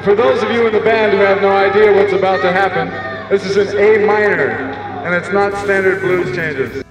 and 0.00 0.06
for 0.06 0.14
those 0.14 0.42
of 0.42 0.50
you 0.50 0.66
in 0.66 0.72
the 0.72 0.80
band 0.80 1.12
who 1.12 1.18
have 1.18 1.42
no 1.42 1.50
idea 1.50 1.92
what's 1.92 2.14
about 2.14 2.40
to 2.40 2.50
happen, 2.50 2.88
this 3.28 3.44
is 3.44 3.58
an 3.58 3.76
A 3.76 4.06
minor, 4.06 4.48
and 5.04 5.14
it's 5.14 5.30
not 5.30 5.52
standard 5.62 6.00
blues 6.00 6.34
changes. 6.34 6.82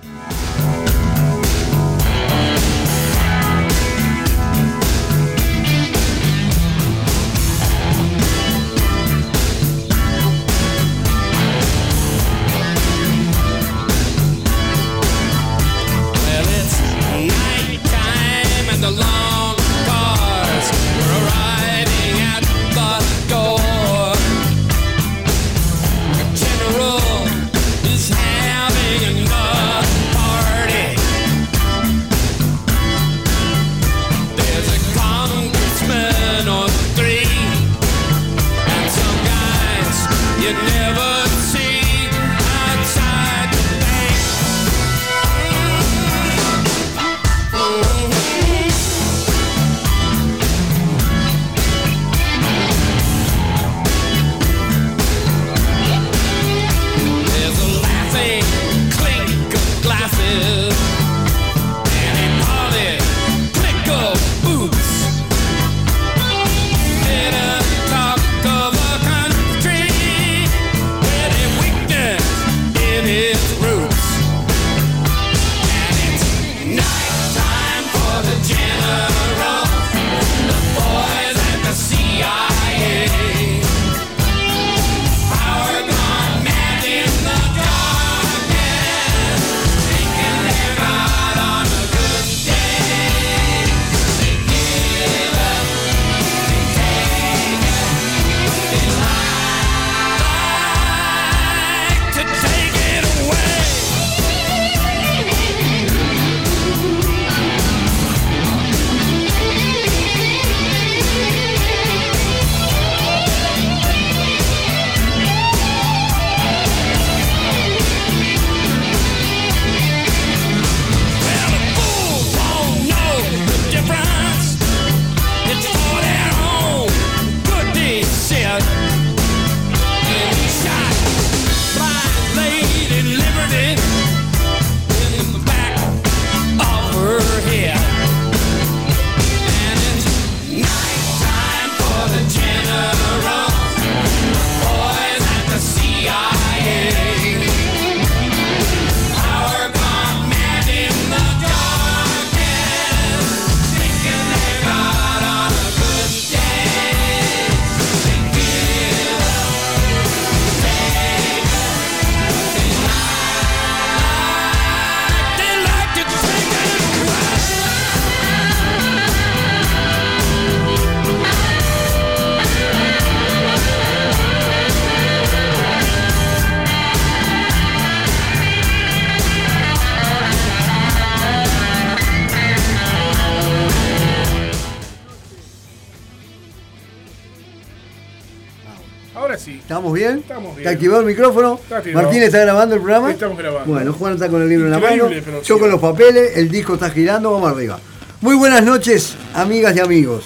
Ahora 189.16 189.38
sí. 189.38 189.58
¿Estamos 189.60 189.94
bien? 189.94 190.20
Estamos 190.20 190.56
bien. 190.56 190.60
¿Está 190.60 190.70
activado 190.72 191.02
el 191.02 191.08
micrófono? 191.08 191.60
Está. 191.62 191.82
¿Martín 191.94 192.22
está 192.24 192.40
grabando 192.40 192.76
el 192.76 192.82
programa? 192.82 193.12
Estamos 193.12 193.38
grabando. 193.38 193.72
Bueno, 193.72 193.94
Juan 193.94 194.14
está 194.14 194.30
con 194.30 194.42
el 194.42 194.50
libro 194.50 194.66
en 194.66 194.72
la 194.72 194.80
mano. 194.80 195.10
Yo 195.44 195.60
con 195.60 195.70
los 195.70 195.82
papeles, 195.82 196.38
el 196.38 196.50
disco 196.50 196.76
está 196.76 196.90
girando, 196.90 197.32
vamos 197.32 197.52
arriba. 197.52 197.80
Muy 198.22 198.36
buenas 198.36 198.64
noches, 198.64 199.16
amigas 199.34 199.76
y 199.76 199.80
amigos. 199.80 200.26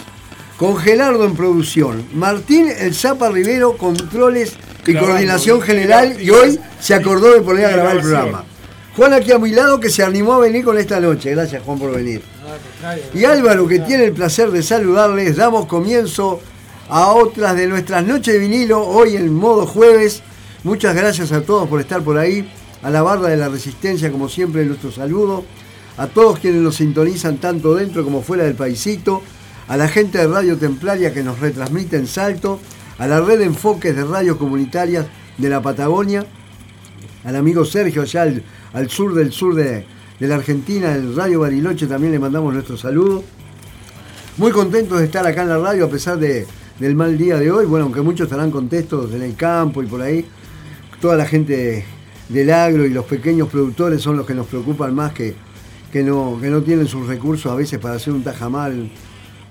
Con 0.57 0.77
Gelardo 0.77 1.25
en 1.25 1.35
producción. 1.35 2.06
Martín 2.13 2.69
El 2.77 2.94
Zapa 2.94 3.30
Rivero, 3.30 3.77
controles 3.77 4.53
y 4.85 4.91
Grabando. 4.91 5.12
coordinación 5.13 5.62
general. 5.62 6.21
Y 6.21 6.30
hoy 6.30 6.59
se 6.80 6.94
acordó 6.94 7.33
de 7.33 7.41
poner 7.41 7.65
a 7.65 7.71
grabar 7.71 7.95
el 7.95 8.01
programa. 8.01 8.45
Juan 8.95 9.13
aquí 9.13 9.31
a 9.31 9.39
mi 9.39 9.50
lado 9.50 9.80
que 9.80 9.89
se 9.89 10.03
animó 10.03 10.33
a 10.33 10.39
venir 10.39 10.63
con 10.63 10.77
esta 10.77 11.00
noche. 11.00 11.31
Gracias 11.31 11.63
Juan 11.63 11.80
por 11.80 11.95
venir. 11.95 12.21
Y 13.13 13.24
Álvaro, 13.24 13.68
que 13.68 13.80
tiene 13.80 14.03
el 14.03 14.13
placer 14.13 14.51
de 14.51 14.62
saludarles, 14.62 15.35
damos 15.35 15.65
comienzo 15.65 16.41
a 16.89 17.13
otras 17.13 17.56
de 17.56 17.68
nuestras 17.68 18.06
noches 18.06 18.33
de 18.33 18.39
vinilo, 18.39 18.85
hoy 18.85 19.15
en 19.15 19.33
modo 19.33 19.65
jueves. 19.65 20.21
Muchas 20.63 20.95
gracias 20.95 21.31
a 21.31 21.41
todos 21.41 21.68
por 21.68 21.80
estar 21.80 22.01
por 22.01 22.18
ahí, 22.18 22.50
a 22.81 22.89
la 22.89 23.01
barra 23.01 23.30
de 23.30 23.38
la 23.38 23.50
resistencia, 23.50 24.12
como 24.12 24.30
siempre, 24.30 24.65
nuestro 24.65 24.91
saludo, 24.91 25.44
a 25.97 26.07
todos 26.07 26.39
quienes 26.39 26.62
nos 26.62 26.75
sintonizan 26.75 27.38
tanto 27.38 27.75
dentro 27.75 28.03
como 28.03 28.21
fuera 28.21 28.44
del 28.44 28.56
paisito, 28.56 29.21
a 29.68 29.77
la 29.77 29.88
gente 29.88 30.18
de 30.18 30.27
Radio 30.27 30.57
Templaria 30.57 31.13
que 31.13 31.24
nos 31.24 31.39
retransmite 31.39 31.95
en 31.97 32.07
Salto, 32.07 32.59
a 32.97 33.07
la 33.07 33.21
red 33.21 33.39
de 33.39 33.45
enfoques 33.45 33.95
de 33.95 34.03
radios 34.03 34.38
comunitarias 34.38 35.06
de 35.38 35.50
la 35.50 35.62
Patagonia, 35.62 36.25
al 37.24 37.35
amigo 37.35 37.65
Sergio 37.65 38.01
allá 38.01 38.24
al, 38.24 38.44
al 38.74 38.89
sur 38.89 39.13
del 39.13 39.31
sur 39.31 39.56
de, 39.56 39.85
de 40.19 40.27
la 40.27 40.35
Argentina, 40.35 40.94
el 40.94 41.15
Radio 41.15 41.39
Bariloche, 41.41 41.88
también 41.88 42.12
le 42.12 42.19
mandamos 42.19 42.53
nuestro 42.53 42.77
saludo. 42.77 43.24
Muy 44.38 44.51
contentos 44.51 45.00
de 45.00 45.06
estar 45.06 45.25
acá 45.25 45.44
en 45.44 45.50
la 45.50 45.59
radio 45.59 45.85
a 45.85 45.89
pesar 45.89 46.18
de, 46.18 46.47
del 46.79 46.95
mal 46.95 47.17
día 47.17 47.37
de 47.37 47.51
hoy. 47.51 47.65
Bueno, 47.65 47.85
aunque 47.85 48.01
muchos 48.01 48.25
estarán 48.25 48.51
contentos 48.51 49.13
en 49.13 49.21
el 49.21 49.35
campo 49.35 49.81
y 49.83 49.85
por 49.85 50.01
ahí. 50.01 50.25
Toda 51.01 51.15
la 51.17 51.25
gente 51.25 51.85
del 52.29 52.51
agro 52.51 52.85
y 52.85 52.89
los 52.89 53.05
pequeños 53.05 53.49
productores 53.49 54.01
son 54.01 54.15
los 54.17 54.25
que 54.25 54.33
nos 54.33 54.47
preocupan 54.47 54.95
más 54.95 55.11
que, 55.13 55.35
que, 55.91 56.01
no, 56.03 56.37
que 56.41 56.47
no 56.49 56.61
tienen 56.61 56.87
sus 56.87 57.07
recursos 57.07 57.51
a 57.51 57.55
veces 57.55 57.79
para 57.79 57.95
hacer 57.95 58.13
un 58.13 58.23
tajamal 58.23 58.89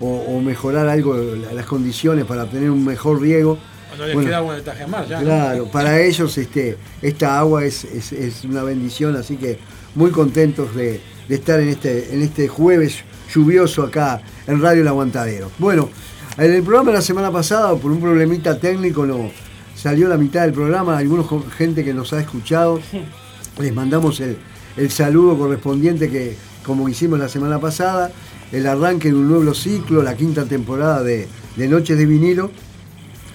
o, 0.01 0.07
o 0.09 0.41
mejorar 0.41 0.89
algo, 0.89 1.15
las 1.55 1.67
condiciones 1.67 2.25
para 2.25 2.47
tener 2.49 2.71
un 2.71 2.85
mejor 2.85 3.21
riego. 3.21 3.59
Cuando 3.89 4.07
les 4.07 4.15
Bueno, 4.15 4.29
queda 4.31 4.39
agua 4.39 4.57
de 4.57 4.63
Tajamar 4.63 5.07
ya. 5.07 5.19
¿no? 5.19 5.25
Claro, 5.27 5.65
para 5.71 6.01
ellos 6.01 6.39
este, 6.39 6.79
esta 7.03 7.39
agua 7.39 7.65
es, 7.67 7.85
es- 7.85 8.13
es 8.13 8.45
una 8.45 8.63
bendición, 8.63 9.15
así 9.17 9.37
que 9.37 9.59
muy 9.95 10.11
contentos 10.11 10.75
de, 10.75 10.99
de 11.29 11.35
estar 11.35 11.61
en 11.61 11.69
este, 11.69 12.15
en 12.15 12.23
este 12.23 12.49
jueves 12.49 13.05
lluvioso 13.33 13.83
acá 13.83 14.23
en 14.47 14.63
Radio 14.63 14.81
El 14.81 14.89
Aguantadero. 14.89 15.51
Bueno, 15.59 15.91
en 16.39 16.53
el 16.53 16.63
programa 16.63 16.91
de 16.91 16.97
la 16.99 17.03
semana 17.03 17.31
pasada, 17.31 17.75
por 17.77 17.91
un 17.91 18.01
problemita 18.01 18.59
técnico, 18.59 19.05
no 19.07 19.31
salió 19.75 20.09
la 20.09 20.17
mitad 20.17 20.43
del 20.43 20.53
programa, 20.53 20.97
algunos 20.99 21.27
gente 21.57 21.85
que 21.85 21.93
nos 21.95 22.13
ha 22.13 22.21
escuchado, 22.21 22.81
les 23.61 23.75
mandamos 23.75 24.21
el, 24.21 24.39
el 24.77 24.91
saludo 24.91 25.37
correspondiente 25.37 26.09
que 26.11 26.37
como 26.65 26.89
hicimos 26.89 27.19
la 27.19 27.29
semana 27.29 27.59
pasada 27.61 28.11
el 28.53 28.67
arranque 28.67 29.09
de 29.09 29.15
un 29.15 29.29
nuevo 29.29 29.53
ciclo, 29.55 30.03
la 30.03 30.17
quinta 30.17 30.45
temporada 30.45 31.03
de, 31.03 31.27
de 31.57 31.69
Noches 31.69 31.97
de 31.99 32.05
Vinilo. 32.07 32.51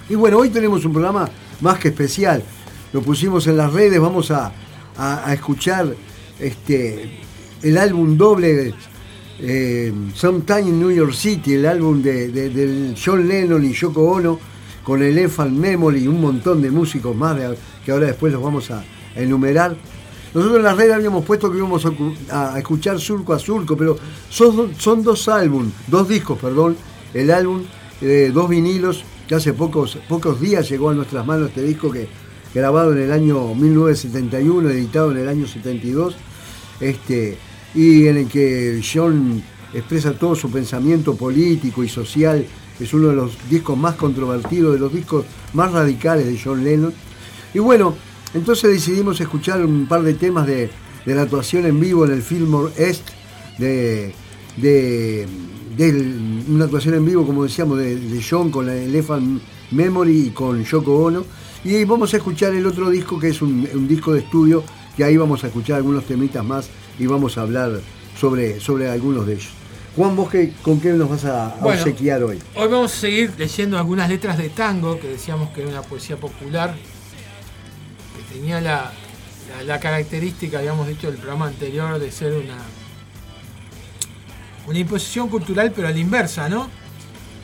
Y 0.08 0.14
bueno, 0.14 0.38
hoy 0.38 0.48
tenemos 0.48 0.84
un 0.84 0.92
programa 0.92 1.28
más 1.60 1.78
que 1.80 1.88
especial. 1.88 2.42
Lo 2.92 3.02
pusimos 3.02 3.46
en 3.48 3.56
las 3.56 3.72
redes, 3.72 4.00
vamos 4.00 4.30
a, 4.30 4.52
a- 4.96 5.28
a 5.28 5.34
escuchar 5.34 5.92
este, 6.38 7.18
el 7.62 7.78
álbum 7.78 8.16
doble 8.16 8.72
eh, 9.40 9.92
Sometime 10.14 10.62
in 10.62 10.78
New 10.80 10.90
York 10.90 11.12
City, 11.12 11.54
el 11.54 11.66
álbum 11.66 12.02
de, 12.02 12.94
John 13.02 13.26
Lennon 13.26 13.64
y 13.64 13.72
Yoko 13.72 14.02
Ono, 14.10 14.38
con 14.82 15.02
el 15.02 15.16
Elephant 15.18 15.52
Memory 15.52 16.04
y 16.04 16.08
un 16.08 16.20
montón 16.20 16.62
de 16.62 16.70
músicos 16.70 17.14
más 17.14 17.36
que 17.84 17.92
ahora 17.92 18.06
después 18.06 18.32
los 18.32 18.42
vamos 18.42 18.70
a, 18.70 18.82
enumerar. 19.14 19.76
Nosotros 20.34 20.58
en 20.58 20.64
las 20.64 20.76
redes 20.76 20.94
habíamos 20.94 21.24
puesto 21.24 21.50
que 21.50 21.58
íbamos 21.58 21.84
a, 21.86 21.90
cu- 21.90 22.14
a 22.30 22.58
escuchar 22.58 22.98
surco 23.00 23.32
a 23.32 23.38
surco, 23.38 23.76
pero 23.76 23.96
son, 24.28 24.74
son 24.78 25.02
dos 25.02 25.28
álbumes, 25.28 25.72
dos 25.86 26.08
discos, 26.08 26.38
perdón, 26.38 26.76
el 27.14 27.30
álbum, 27.30 27.62
eh, 28.00 28.30
dos 28.32 28.48
vinilos, 28.48 29.04
que 29.26 29.34
hace 29.34 29.52
pocos, 29.52 29.98
pocos 30.08 30.40
días 30.40 30.68
llegó 30.68 30.90
a 30.90 30.94
nuestras 30.94 31.26
manos 31.26 31.48
este 31.48 31.62
disco 31.62 31.90
que 31.90 32.08
grabado 32.54 32.92
en 32.92 33.02
el 33.02 33.12
año 33.12 33.54
1971, 33.54 34.70
editado 34.70 35.10
en 35.12 35.18
el 35.18 35.28
año 35.28 35.46
72, 35.46 36.14
este, 36.80 37.38
y 37.74 38.06
en 38.06 38.18
el 38.18 38.28
que 38.28 38.82
John 38.82 39.42
expresa 39.72 40.12
todo 40.12 40.34
su 40.34 40.50
pensamiento 40.50 41.14
político 41.14 41.84
y 41.84 41.88
social. 41.88 42.44
Es 42.80 42.94
uno 42.94 43.08
de 43.08 43.16
los 43.16 43.32
discos 43.50 43.76
más 43.76 43.96
controvertidos, 43.96 44.74
de 44.74 44.80
los 44.80 44.92
discos 44.92 45.24
más 45.52 45.72
radicales 45.72 46.26
de 46.26 46.38
John 46.42 46.64
Lennon. 46.64 46.92
Y 47.52 47.58
bueno, 47.58 47.94
entonces 48.34 48.70
decidimos 48.70 49.20
escuchar 49.20 49.64
un 49.64 49.86
par 49.86 50.02
de 50.02 50.14
temas 50.14 50.46
de, 50.46 50.70
de 51.04 51.14
la 51.14 51.22
actuación 51.22 51.66
en 51.66 51.80
vivo 51.80 52.04
en 52.04 52.12
el 52.12 52.22
Fillmore 52.22 52.72
Est, 52.76 53.08
de, 53.58 54.14
de, 54.56 55.26
una 56.48 56.64
actuación 56.64 56.94
en 56.94 57.04
vivo, 57.04 57.26
como 57.26 57.44
decíamos, 57.44 57.78
de, 57.78 57.96
de 57.96 58.22
John 58.22 58.50
con 58.50 58.66
la 58.66 58.76
Elephant 58.76 59.40
Memory 59.70 60.26
y 60.26 60.30
con 60.30 60.62
Yoko 60.64 61.04
Ono. 61.04 61.24
Y 61.64 61.84
vamos 61.84 62.14
a 62.14 62.18
escuchar 62.18 62.54
el 62.54 62.66
otro 62.66 62.90
disco 62.90 63.18
que 63.18 63.28
es 63.28 63.42
un, 63.42 63.68
un 63.74 63.88
disco 63.88 64.12
de 64.12 64.20
estudio, 64.20 64.62
que 64.96 65.04
ahí 65.04 65.16
vamos 65.16 65.42
a 65.42 65.48
escuchar 65.48 65.76
algunos 65.76 66.04
temitas 66.04 66.44
más 66.44 66.68
y 66.98 67.06
vamos 67.06 67.38
a 67.38 67.42
hablar 67.42 67.80
sobre, 68.18 68.60
sobre 68.60 68.88
algunos 68.90 69.26
de 69.26 69.34
ellos. 69.34 69.50
Juan, 69.96 70.14
vos 70.16 70.30
qué- 70.30 70.52
con 70.62 70.80
qué 70.80 70.90
nos 70.92 71.08
vas 71.08 71.24
a, 71.24 71.56
Bueno. 71.60 71.80
obsequiar 71.82 72.22
hoy? 72.22 72.38
Hoy 72.54 72.68
vamos 72.68 72.92
a 72.92 72.96
seguir 72.96 73.32
leyendo 73.36 73.78
algunas 73.78 74.08
letras 74.08 74.38
de 74.38 74.48
tango, 74.48 74.98
que 75.00 75.08
decíamos 75.08 75.50
que 75.50 75.62
era 75.62 75.70
una 75.70 75.82
poesía 75.82 76.16
popular, 76.16 76.74
que 78.16 78.34
tenía 78.34 78.60
la, 78.60 78.92
la, 79.56 79.64
la 79.64 79.80
característica, 79.80 80.58
habíamos 80.58 80.86
dicho 80.86 81.08
en 81.08 81.14
el 81.14 81.18
programa 81.20 81.46
anterior, 81.46 81.98
de 81.98 82.10
ser 82.12 82.32
una, 82.32 82.56
una 84.66 84.78
imposición 84.78 85.28
cultural, 85.28 85.72
pero 85.74 85.88
a 85.88 85.90
la 85.90 85.98
inversa, 85.98 86.48
¿no? 86.48 86.68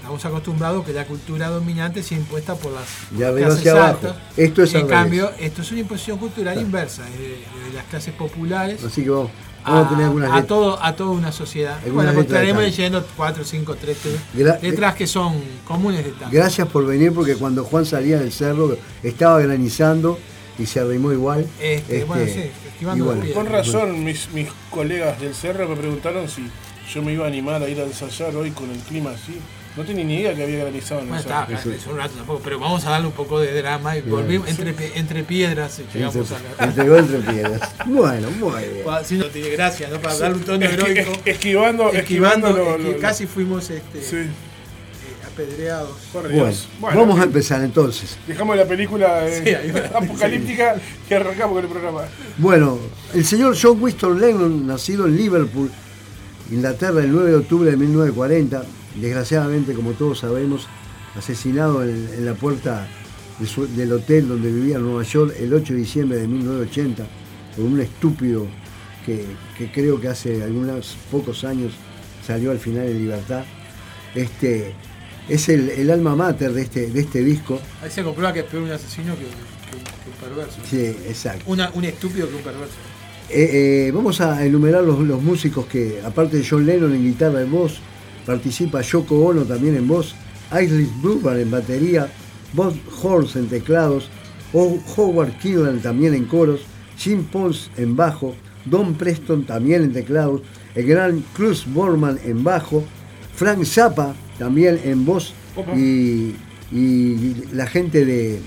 Estamos 0.04 0.24
acostumbrados 0.26 0.84
que 0.84 0.92
la 0.92 1.06
cultura 1.06 1.48
dominante 1.48 2.02
sea 2.02 2.18
impuesta 2.18 2.54
por 2.56 2.72
las 2.72 2.84
arriba 3.14 3.32
clases 3.38 3.58
hacia 3.60 3.72
abajo. 3.72 3.88
altas. 4.06 4.16
Esto 4.36 4.62
es 4.62 4.74
En 4.74 4.80
revés. 4.82 4.92
cambio, 4.92 5.30
esto 5.40 5.62
es 5.62 5.70
una 5.72 5.80
imposición 5.80 6.18
cultural 6.18 6.60
inversa, 6.60 7.08
es 7.08 7.18
de, 7.18 7.28
de 7.28 7.72
las 7.74 7.84
clases 7.86 8.12
populares 8.12 8.84
Así 8.84 9.02
que 9.02 9.08
vamos, 9.08 9.30
vamos 9.64 9.86
a, 9.86 9.88
tener 9.88 10.04
algunas 10.04 10.28
a, 10.30 10.34
letras. 10.34 10.46
todo, 10.48 10.82
a 10.84 10.94
toda 10.94 11.10
una 11.12 11.32
sociedad. 11.32 11.78
Bueno, 11.90 12.12
tango. 12.24 12.60
leyendo 12.60 13.06
cuatro, 13.16 13.44
cinco, 13.44 13.76
tres 13.76 13.96
tres 14.02 14.16
Gra- 14.36 14.60
letras 14.60 14.94
que 14.94 15.06
son 15.06 15.42
comunes 15.66 16.04
de 16.04 16.12
tango. 16.12 16.30
Gracias 16.32 16.68
por 16.68 16.84
venir 16.86 17.10
porque 17.14 17.36
cuando 17.36 17.64
Juan 17.64 17.86
salía 17.86 18.18
del 18.18 18.30
cerro 18.30 18.76
estaba 19.02 19.40
granizando 19.40 20.18
y 20.58 20.66
se 20.66 20.80
arrimó 20.80 21.12
igual. 21.12 21.46
Este, 21.58 22.04
bueno, 22.04 22.26
sí, 22.26 22.50
esquivando 22.68 23.10
piedras. 23.14 23.32
Con 23.32 23.46
razón, 23.46 24.04
mis, 24.04 24.30
mis 24.34 24.48
colegas 24.70 25.18
del 25.18 25.34
Cerro 25.34 25.66
me 25.66 25.76
preguntaron 25.76 26.28
si 26.28 26.46
yo 26.92 27.00
me 27.02 27.14
iba 27.14 27.24
a 27.24 27.28
animar 27.28 27.62
a 27.62 27.68
ir 27.70 27.80
a 27.80 27.84
ensayar 27.84 28.36
hoy 28.36 28.50
con 28.50 28.70
el 28.70 28.78
clima 28.80 29.10
así. 29.12 29.38
No 29.76 29.82
tenía 29.82 30.04
ni 30.04 30.20
idea 30.20 30.34
que 30.34 30.44
había 30.44 30.58
granizado 30.60 31.00
en 31.00 31.06
el 31.06 31.10
Bueno, 31.14 31.20
está, 31.20 31.48
es 31.74 31.86
un 31.88 31.96
rato 31.96 32.14
tampoco, 32.14 32.40
pero 32.44 32.60
vamos 32.60 32.84
a 32.86 32.90
darle 32.90 33.08
un 33.08 33.12
poco 33.12 33.40
de 33.40 33.52
drama 33.60 33.96
y 33.96 34.02
volvimos 34.02 34.48
entre, 34.48 34.74
entre 34.96 35.24
piedras 35.24 35.80
y 35.80 35.92
llegamos 35.98 36.14
Entre, 36.16 36.36
a 36.58 36.64
entregó 36.66 36.96
entre 36.96 37.18
piedras. 37.18 37.70
Bueno, 37.86 38.30
muy 38.38 38.52
bien. 38.62 38.84
Si 39.04 39.16
no 39.18 39.24
tiene 39.26 39.48
gracia, 39.50 39.88
¿no? 39.90 39.98
Para 40.00 40.16
darle 40.16 40.36
un 40.36 40.44
tono 40.44 40.64
Esqui- 40.64 40.72
heroico. 40.74 41.10
es- 41.24 41.34
esquivando, 41.34 41.92
esquivando, 41.92 42.48
Esquivando, 42.48 42.52
lo- 42.52 42.78
esqui- 42.78 42.92
lo- 42.94 42.98
casi 43.00 43.26
fuimos 43.26 43.68
este, 43.70 44.00
Sí, 44.00 44.16
eh, 44.18 44.28
apedreados. 45.26 45.90
por 46.12 46.22
Bueno, 46.22 46.44
Dios. 46.44 46.68
Bueno, 46.78 47.00
vamos 47.00 47.18
a 47.20 47.24
empezar 47.24 47.60
entonces. 47.64 48.16
Dejamos 48.28 48.56
la 48.56 48.66
película 48.66 49.26
eh, 49.26 49.42
Sí, 49.64 49.78
apocalíptica 49.94 50.76
y 51.10 51.14
arrancamos 51.14 51.56
con 51.56 51.64
el 51.64 51.70
programa. 51.70 52.02
Bueno, 52.38 52.78
el 53.12 53.24
señor 53.24 53.56
John 53.60 53.82
Winston 53.82 54.20
Lennon, 54.20 54.68
nacido 54.68 55.06
en 55.06 55.16
Liverpool, 55.16 55.68
Inglaterra, 56.52 57.00
el 57.00 57.10
9 57.10 57.30
de 57.30 57.36
octubre 57.38 57.70
de 57.72 57.76
1940, 57.76 58.62
desgraciadamente, 58.96 59.74
como 59.74 59.92
todos 59.92 60.20
sabemos, 60.20 60.66
asesinado 61.16 61.84
en, 61.84 62.08
en 62.16 62.24
la 62.26 62.34
puerta 62.34 62.86
de 63.38 63.46
su- 63.46 63.66
del 63.66 63.92
hotel 63.92 64.28
donde 64.28 64.50
vivía 64.52 64.76
en 64.76 64.82
Nueva 64.82 65.02
York 65.02 65.34
el 65.38 65.52
8 65.52 65.72
de 65.74 65.78
diciembre 65.80 66.18
de 66.18 66.28
1980, 66.28 67.04
por 67.56 67.64
un 67.64 67.80
estúpido 67.80 68.46
que, 69.04 69.24
que 69.58 69.70
creo 69.70 70.00
que 70.00 70.08
hace 70.08 70.42
algunos 70.42 70.96
pocos 71.10 71.44
años 71.44 71.72
salió 72.26 72.50
al 72.50 72.58
final 72.58 72.86
en 72.86 72.98
libertad. 72.98 73.44
Este, 74.14 74.72
es 75.28 75.48
el, 75.48 75.70
el 75.70 75.90
alma 75.90 76.14
mater 76.16 76.52
de 76.52 76.62
este, 76.62 76.86
de 76.90 77.00
este 77.00 77.22
disco. 77.22 77.60
Ahí 77.82 77.90
se 77.90 78.02
comprueba 78.02 78.32
que 78.32 78.40
es 78.40 78.46
peor 78.46 78.62
un 78.62 78.70
asesino 78.70 79.14
que, 79.14 79.22
que- 79.22 79.84
que 79.84 80.10
un 80.10 80.34
perverso. 80.34 80.58
Sí, 80.68 80.76
exacto. 81.08 81.44
Una- 81.46 81.70
un 81.74 81.84
estúpido 81.84 82.28
que 82.28 82.36
un 82.36 82.42
perverso. 82.42 82.74
Eh, 83.30 83.86
eh, 83.88 83.92
vamos 83.92 84.20
a 84.20 84.44
enumerar 84.44 84.84
los, 84.84 85.00
los 85.00 85.20
músicos 85.22 85.66
que, 85.66 86.00
aparte 86.04 86.36
de 86.38 86.46
John 86.48 86.64
Lennon 86.66 86.94
en 86.94 87.02
guitarra 87.04 87.42
y 87.42 87.48
voz, 87.48 87.78
participa 88.26 88.80
Yoko 88.82 89.16
Ono 89.26 89.42
también 89.42 89.76
en 89.76 89.86
voz, 89.88 90.14
Iris 90.52 90.88
Bruban 91.02 91.38
en 91.40 91.50
batería, 91.50 92.08
Bob 92.52 92.74
Horns 93.02 93.36
en 93.36 93.46
teclados, 93.48 94.08
O- 94.52 94.78
Howard 94.96 95.36
Killan 95.38 95.80
también 95.80 96.14
en 96.14 96.24
coros, 96.26 96.60
Jim 96.96 97.24
Pons 97.24 97.70
en 97.76 97.96
bajo, 97.96 98.34
Don 98.64 98.94
Preston 98.94 99.44
también 99.44 99.82
en 99.82 99.92
teclados, 99.92 100.42
el 100.74 100.86
gran 100.86 101.24
Cruz 101.34 101.64
Borman 101.66 102.18
en 102.24 102.44
bajo, 102.44 102.84
Frank 103.34 103.64
Zappa 103.64 104.14
también 104.38 104.80
en 104.84 105.04
voz 105.04 105.32
y, 105.76 106.34
y 106.72 107.34
la 107.52 107.66
gente 107.66 108.04
de, 108.04 108.40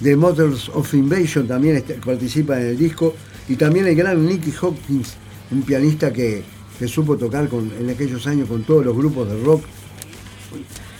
de 0.00 0.16
Motors 0.16 0.68
of 0.70 0.92
Invasion 0.94 1.46
también 1.46 1.76
este- 1.76 1.94
participa 1.94 2.60
en 2.60 2.68
el 2.68 2.78
disco 2.78 3.14
y 3.48 3.56
también 3.56 3.86
el 3.86 3.94
gran 3.94 4.24
Nicky 4.26 4.52
Hopkins, 4.60 5.14
un 5.50 5.62
pianista 5.62 6.12
que, 6.12 6.42
que 6.78 6.88
supo 6.88 7.16
tocar 7.16 7.48
con, 7.48 7.70
en 7.78 7.90
aquellos 7.90 8.26
años 8.26 8.48
con 8.48 8.62
todos 8.64 8.84
los 8.84 8.96
grupos 8.96 9.28
de 9.28 9.42
rock 9.42 9.64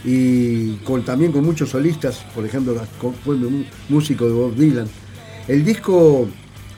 y 0.05 0.77
con, 0.77 1.05
también 1.05 1.33
con 1.33 1.45
muchos 1.45 1.71
solistas, 1.71 2.25
por 2.35 2.45
ejemplo, 2.45 2.77
fue 3.25 3.37
músico 3.89 4.27
de 4.27 4.33
Bob 4.33 4.55
Dylan. 4.55 4.87
El 5.49 5.65
disco 5.65 6.29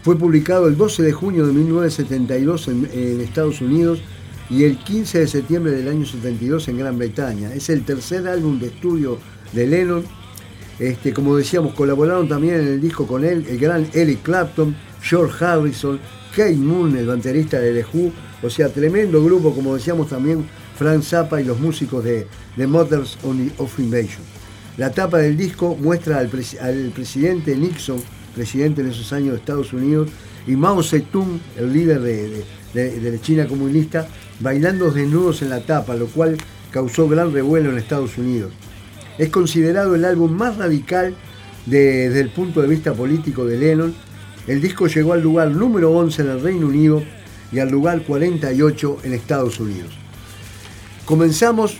fue 0.03 0.17
publicado 0.17 0.69
el 0.69 0.77
12 0.77 1.03
de 1.03 1.13
junio 1.13 1.47
de 1.47 1.53
1972 1.53 2.69
en, 2.69 2.89
en 2.93 3.21
Estados 3.21 3.61
Unidos 3.61 4.01
y 4.49 4.65
el 4.65 4.79
15 4.79 5.21
de 5.21 5.27
septiembre 5.27 5.73
del 5.73 5.89
año 5.89 6.07
72 6.07 6.69
en 6.69 6.79
Gran 6.79 6.99
Bretaña. 6.99 7.53
Es 7.53 7.69
el 7.69 7.85
tercer 7.85 8.29
álbum 8.29 8.59
de 8.61 8.69
estudio 8.69 9.19
de 9.53 9.67
Lennon. 9.67 10.05
Este, 10.79 11.13
como 11.13 11.37
decíamos, 11.37 11.75
colaboraron 11.75 12.29
también 12.29 12.57
en 12.57 12.69
el 12.69 12.81
disco 12.81 13.07
con 13.07 13.25
él 13.25 13.47
el 13.49 13.59
gran 13.59 13.89
Eric 13.95 14.23
Clapton, 14.23 14.77
George 15.03 15.45
Harrison, 15.45 15.99
Kate 16.37 16.55
Moon, 16.57 16.95
el 16.97 17.07
baterista 17.07 17.59
de 17.59 17.73
The 17.83 17.87
Who, 17.97 18.13
o 18.43 18.51
sea, 18.51 18.69
tremendo 18.69 19.25
grupo, 19.25 19.55
como 19.55 19.75
decíamos 19.75 20.11
también, 20.11 20.45
Frank 20.79 21.03
Zappa 21.03 21.41
y 21.41 21.45
los 21.45 21.59
músicos 21.59 22.05
de, 22.05 22.27
de 22.57 22.67
Mothers 22.67 23.17
of 23.57 23.79
Invasion. 23.79 24.21
La 24.77 24.91
tapa 24.91 25.17
del 25.19 25.37
disco 25.39 25.75
muestra 25.81 26.19
al, 26.19 26.31
presi- 26.31 26.61
al 26.61 26.91
presidente 26.95 27.57
Nixon, 27.57 27.97
presidente 28.35 28.83
en 28.83 28.89
esos 28.91 29.11
años 29.15 29.31
de 29.31 29.37
Estados 29.39 29.73
Unidos, 29.73 30.11
y 30.47 30.55
Mao 30.55 30.83
Zedong, 30.83 31.41
el 31.57 31.73
líder 31.73 32.01
de, 32.03 32.45
de- 32.75 33.11
la 33.11 33.21
China 33.23 33.47
comunista, 33.47 34.07
bailando 34.41 34.91
desnudos 34.91 35.41
en 35.41 35.49
la 35.49 35.61
tapa, 35.61 35.97
lo 35.97 36.07
cual 36.09 36.37
causó 36.71 37.09
gran 37.09 37.33
revuelo 37.33 37.71
en 37.71 37.79
Estados 37.79 38.19
Unidos. 38.19 38.53
Es 39.17 39.31
considerado 39.31 39.95
el 39.95 40.05
álbum 40.05 40.31
más 40.33 40.59
radical 40.59 41.15
de- 41.65 42.09
desde 42.11 42.21
el 42.21 42.29
punto 42.29 42.61
de 42.61 42.69
vista 42.69 42.93
político 42.93 43.47
de 43.47 43.57
Lennon. 43.57 43.95
El 44.47 44.61
disco 44.61 44.87
llegó 44.87 45.13
al 45.13 45.23
lugar 45.23 45.51
número 45.51 45.91
11 45.91 46.23
en 46.23 46.29
el 46.29 46.41
Reino 46.41 46.67
Unido 46.69 47.03
y 47.51 47.59
al 47.59 47.71
lugar 47.71 48.03
48 48.03 48.99
en 49.03 49.13
Estados 49.13 49.59
Unidos. 49.59 49.93
Comenzamos 51.05 51.77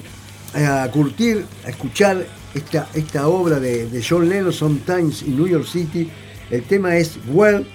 a 0.55 0.89
curtir, 0.93 1.45
a 1.65 1.71
escuchar 1.71 2.27
esta, 2.55 2.89
esta 2.95 3.29
obra 3.29 3.61
de, 3.61 3.89
de 3.89 4.05
John 4.07 4.29
Lennon, 4.29 4.53
Sometimes 4.53 5.23
in 5.23 5.37
New 5.37 5.47
York 5.47 5.67
City. 5.67 6.11
El 6.51 6.63
tema 6.63 6.97
es 6.97 7.19
Well, 7.29 7.67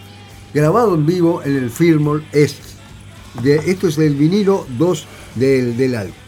grabado 0.54 0.96
en 0.96 1.06
vivo 1.06 1.42
en 1.44 1.58
el 1.58 1.70
Fillmore 1.70 2.24
Est. 2.32 2.58
De, 3.44 3.56
esto 3.56 3.88
es 3.88 3.98
el 3.98 4.16
vinilo 4.16 4.66
2 4.78 5.08
del, 5.36 5.78
del 5.78 5.96
álbum. 5.96 6.21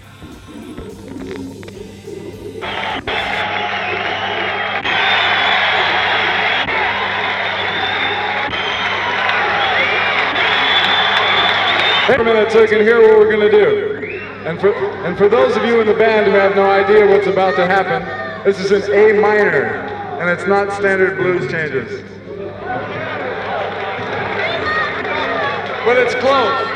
Wait 12.09 12.19
a 12.19 12.23
minute 12.23 12.51
so 12.51 12.61
you 12.61 12.67
can 12.67 12.81
hear 12.81 12.99
what 12.99 13.17
we're 13.17 13.31
going 13.31 13.49
to 13.49 13.51
do. 13.51 14.19
And 14.45 14.59
for, 14.59 14.73
and 14.73 15.17
for 15.17 15.29
those 15.29 15.55
of 15.55 15.63
you 15.63 15.79
in 15.79 15.87
the 15.87 15.93
band 15.93 16.25
who 16.25 16.33
have 16.33 16.53
no 16.53 16.69
idea 16.69 17.07
what's 17.07 17.27
about 17.27 17.55
to 17.55 17.65
happen, 17.65 18.03
this 18.43 18.59
is 18.59 18.71
an 18.71 18.91
A 18.91 19.21
minor, 19.21 19.87
and 20.19 20.29
it's 20.29 20.45
not 20.45 20.73
standard 20.73 21.15
blues 21.15 21.49
changes. 21.49 22.01
But 25.85 25.95
it's 25.95 26.15
close. 26.15 26.67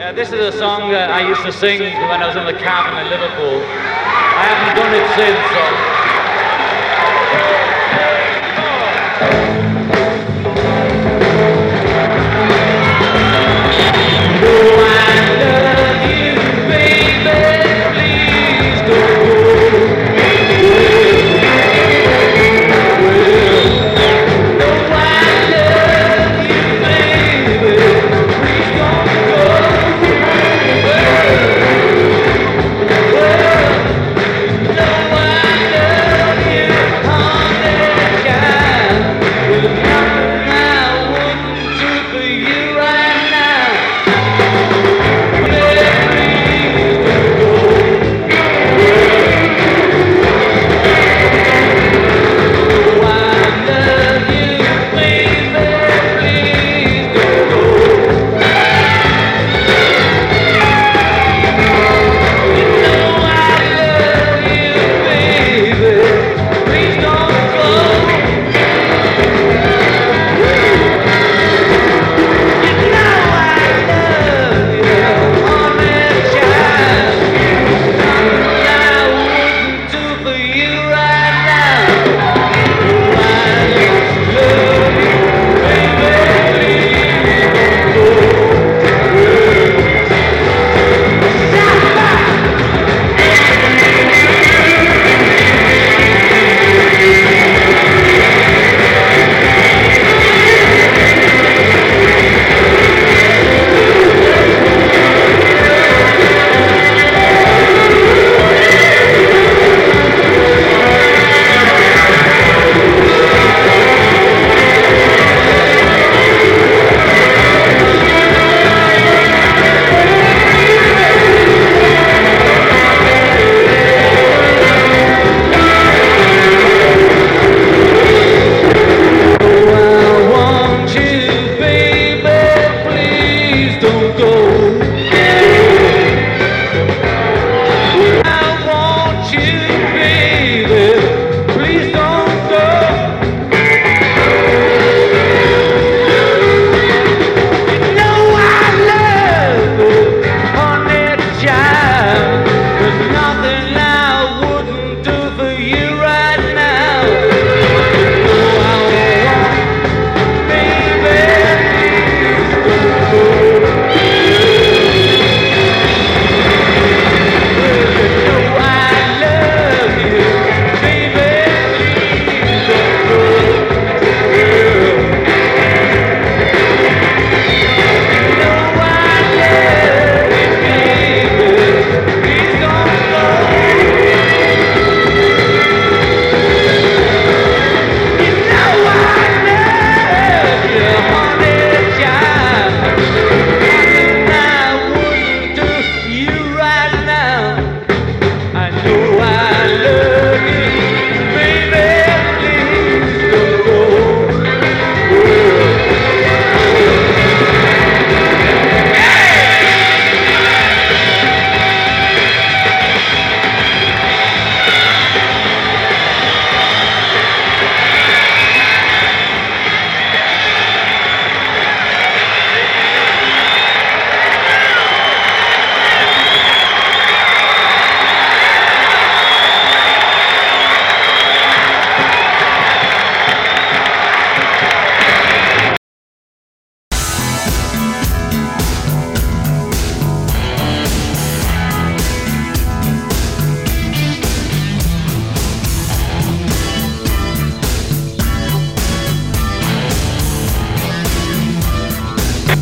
Uh, 0.00 0.12
this 0.14 0.32
is 0.32 0.40
a 0.40 0.58
song 0.58 0.90
that 0.90 1.10
I 1.10 1.28
used 1.28 1.42
to 1.42 1.52
sing 1.52 1.82
when 1.82 2.22
I 2.22 2.26
was 2.26 2.36
in 2.36 2.46
the 2.46 2.58
cabin 2.58 2.96
in 2.96 3.10
Liverpool. 3.10 3.60
I 3.60 4.44
haven't 4.48 4.74
done 4.80 4.94
it 4.96 5.04
since, 5.20 5.36
so. 5.52 5.89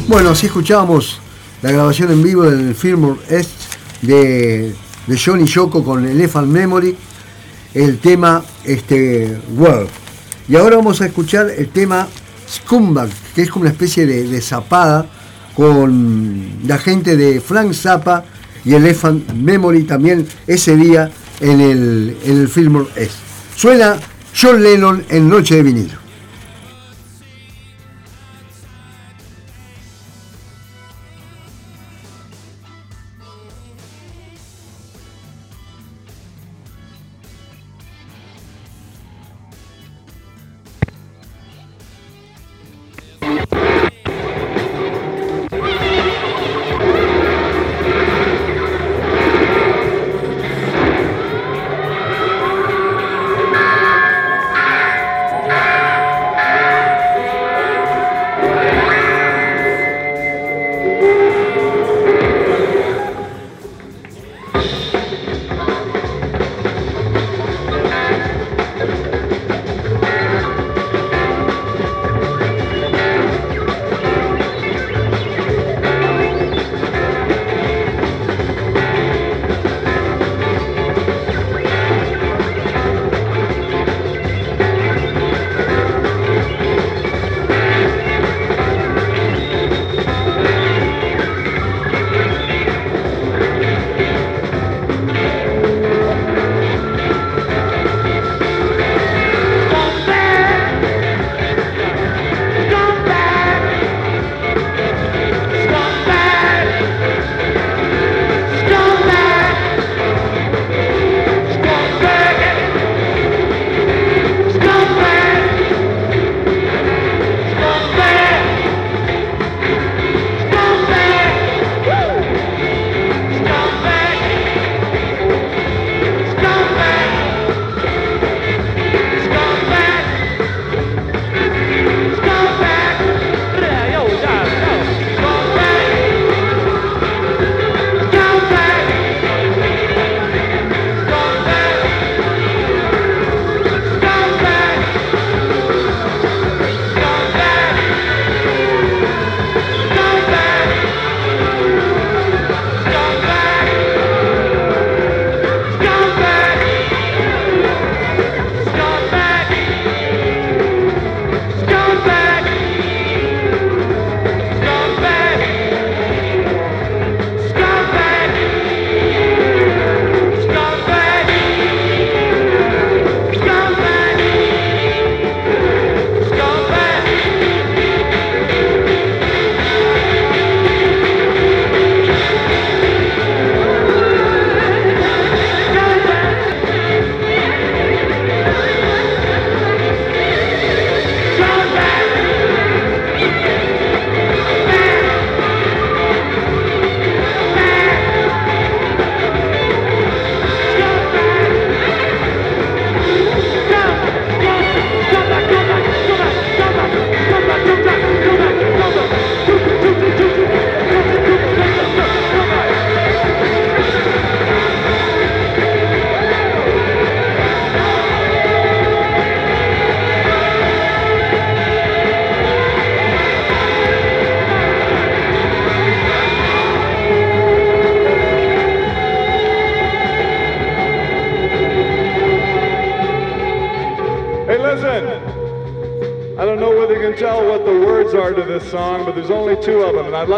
Bueno, 0.08 0.30
así 0.30 0.46
escuchábamos 0.46 1.20
la 1.60 1.70
grabación 1.70 2.10
en 2.10 2.22
vivo 2.22 2.44
del 2.44 2.74
Fillmore 2.74 3.20
Est 3.28 3.50
de, 4.00 4.74
de 5.06 5.18
Johnny 5.18 5.44
Yoko 5.44 5.84
con 5.84 6.06
Elephant 6.06 6.48
Memory, 6.48 6.96
el 7.74 7.98
tema 7.98 8.42
este, 8.64 9.38
World. 9.54 9.90
Y 10.48 10.56
ahora 10.56 10.76
vamos 10.76 11.02
a 11.02 11.06
escuchar 11.06 11.50
el 11.50 11.68
tema 11.68 12.08
Scumbag, 12.48 13.10
que 13.34 13.42
es 13.42 13.50
como 13.50 13.64
una 13.64 13.70
especie 13.70 14.06
de, 14.06 14.40
zapada 14.40 15.04
con 15.54 16.52
la 16.66 16.78
gente 16.78 17.14
de 17.14 17.42
Frank 17.42 17.74
Zappa 17.74 18.24
y 18.64 18.72
Elephant 18.72 19.30
Memory 19.32 19.82
también 19.82 20.26
ese 20.46 20.74
día 20.74 21.10
en 21.38 21.60
el, 21.60 22.16
en 22.24 22.40
el 22.40 22.48
Fillmore. 22.48 22.88
Suena 23.54 23.98
John 24.34 24.62
Lennon 24.62 25.04
en 25.10 25.28
Noche 25.28 25.56
de 25.56 25.62
Vinilo. 25.64 26.07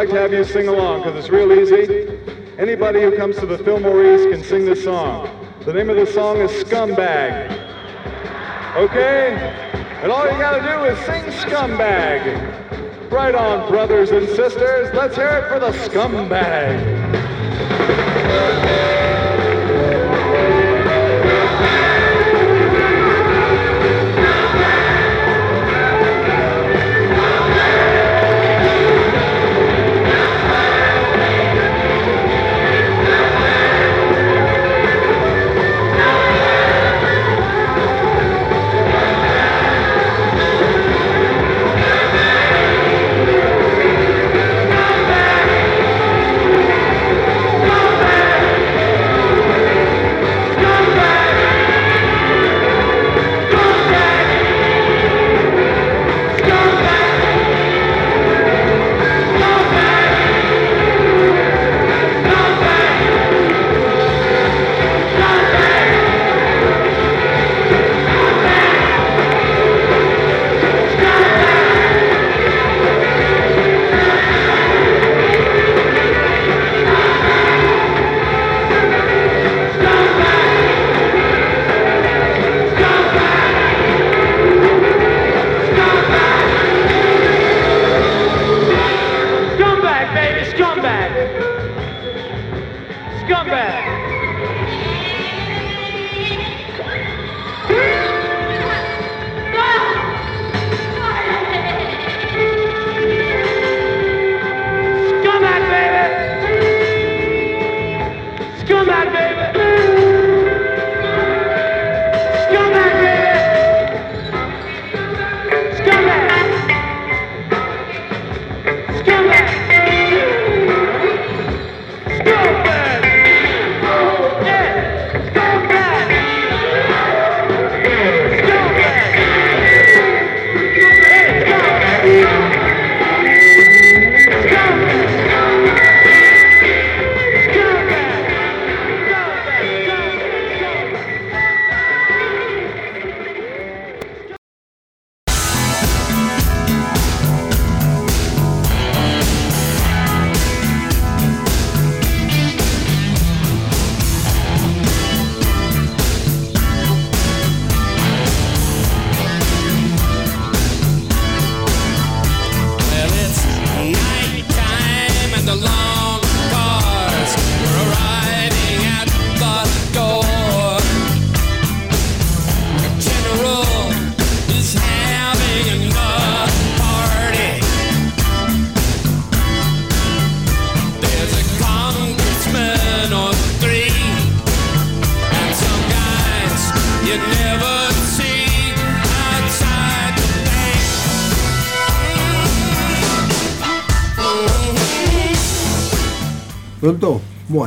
Like 0.00 0.08
to 0.08 0.18
have 0.18 0.32
you 0.32 0.42
sing 0.44 0.66
along 0.66 1.02
because 1.02 1.14
it's 1.14 1.28
real 1.28 1.52
easy. 1.52 2.08
Anybody 2.56 3.02
who 3.02 3.14
comes 3.18 3.36
to 3.36 3.44
the 3.44 3.58
Fillmore 3.58 4.02
East 4.02 4.30
can 4.30 4.42
sing 4.42 4.64
this 4.64 4.82
song. 4.82 5.28
The 5.66 5.74
name 5.74 5.90
of 5.90 5.96
the 5.96 6.06
song 6.06 6.38
is 6.38 6.50
Scumbag. 6.64 7.50
Okay? 8.76 9.34
And 10.02 10.10
all 10.10 10.24
you 10.24 10.38
gotta 10.38 10.62
do 10.62 10.84
is 10.84 10.98
sing 11.04 11.24
Scumbag. 11.42 13.12
Right 13.12 13.34
on, 13.34 13.68
brothers 13.68 14.10
and 14.10 14.26
sisters. 14.26 14.88
Let's 14.94 15.16
hear 15.16 15.28
it 15.28 15.48
for 15.50 15.60
the 15.60 15.72
Scumbag. 15.72 16.80
Scumbag, 17.76 18.89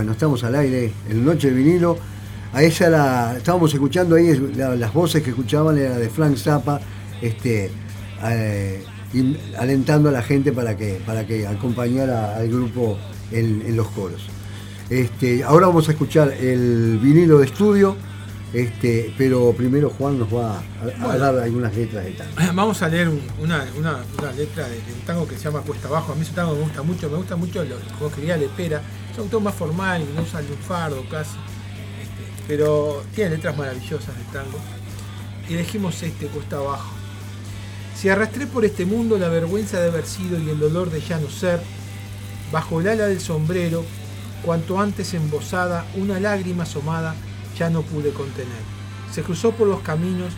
bueno, 0.04 0.12
estamos 0.12 0.44
al 0.44 0.54
aire 0.56 0.92
en 1.10 1.24
Noche 1.24 1.50
de 1.50 1.54
Vinilo. 1.56 1.98
A 2.52 2.62
ella 2.62 2.90
la 2.90 3.36
estábamos 3.38 3.74
escuchando 3.74 4.16
ahí, 4.18 4.36
la- 4.54 4.76
las 4.76 4.94
voces 4.94 5.24
que 5.24 5.30
escuchaban 5.30 5.78
era 5.78 5.98
de 5.98 6.10
Frank 6.10 6.36
Zappa, 6.36 6.82
este, 7.22 7.72
eh, 8.26 8.84
y 9.14 9.38
alentando 9.58 10.10
a 10.10 10.12
la 10.12 10.22
gente 10.22 10.52
para 10.52 10.76
que, 10.76 11.00
para 11.06 11.26
que 11.26 11.48
acompañara 11.48 12.36
al 12.36 12.50
grupo 12.50 12.98
en, 13.32 13.64
en 13.66 13.78
los 13.78 13.88
coros. 13.92 14.28
Este, 14.90 15.42
ahora 15.42 15.68
vamos 15.68 15.88
a 15.88 15.94
escuchar 15.94 16.34
el 16.34 17.00
vinilo 17.02 17.40
de 17.40 17.46
estudio, 17.46 17.96
este, 18.54 19.14
pero 19.18 19.54
primero 19.54 19.90
Juan 19.90 20.20
nos 20.20 20.28
va 20.32 20.58
a, 21.02 21.12
a 21.14 21.18
dar 21.18 21.40
algunas 21.40 21.74
letras 21.76 22.04
de 22.04 22.12
tango. 22.12 22.32
Vamos 22.54 22.82
a 22.82 22.90
leer 22.90 23.08
un- 23.08 23.22
una, 23.42 23.66
una- 23.80 24.00
una 24.20 24.32
letra 24.34 24.68
de, 24.68 24.76
de 24.76 24.94
un 24.94 25.00
tango 25.08 25.26
que 25.28 25.38
se 25.38 25.46
llama 25.46 25.62
Cuesta 25.62 25.88
Abajo. 25.88 26.12
A 26.12 26.16
mí 26.16 26.24
ese 26.24 26.34
tango 26.34 26.54
me 26.56 26.62
gusta 26.64 26.84
mucho, 26.84 27.10
me 27.10 27.16
gusta 27.18 27.36
mucho 27.38 27.64
lo 27.64 28.10
que 28.10 28.16
quería 28.18 28.36
Lepera. 28.36 28.82
Es 29.14 29.20
un 29.20 29.26
autor 29.26 29.42
más 29.44 29.54
formal, 29.54 30.04
usa 30.20 30.40
el 30.40 30.48
lunfardo 30.48 31.06
casi. 31.08 31.38
Pero 32.48 33.04
tiene 33.14 33.30
letras 33.36 33.56
maravillosas 33.56 34.18
de 34.18 34.24
tango. 34.34 34.58
Y 35.48 35.54
elegimos 35.54 36.02
este 36.02 36.26
Cuesta 36.26 36.56
Abajo. 36.58 36.90
Si 37.96 38.10
arrastré 38.10 38.48
por 38.48 38.66
este 38.66 38.88
mundo 38.88 39.20
la 39.20 39.30
vergüenza 39.30 39.80
de 39.80 39.90
haber 39.90 40.08
sido 40.08 40.40
y 40.40 40.50
el 40.50 40.60
dolor 40.60 40.90
de 40.90 41.00
ya 41.00 41.20
no 41.20 41.30
ser, 41.30 41.62
bajo 42.52 42.82
el 42.82 42.88
ala 42.88 43.06
del 43.06 43.22
sombrero, 43.22 43.86
cuanto 44.44 44.80
antes 44.80 45.14
embosada, 45.14 45.86
una 45.96 46.20
lágrima 46.20 46.64
asomada 46.64 47.14
ya 47.56 47.70
no 47.70 47.84
pude 47.84 48.14
contener. 48.14 48.64
Se 49.12 49.22
cruzó 49.22 49.52
por 49.52 49.68
los 49.68 49.82
caminos 49.82 50.34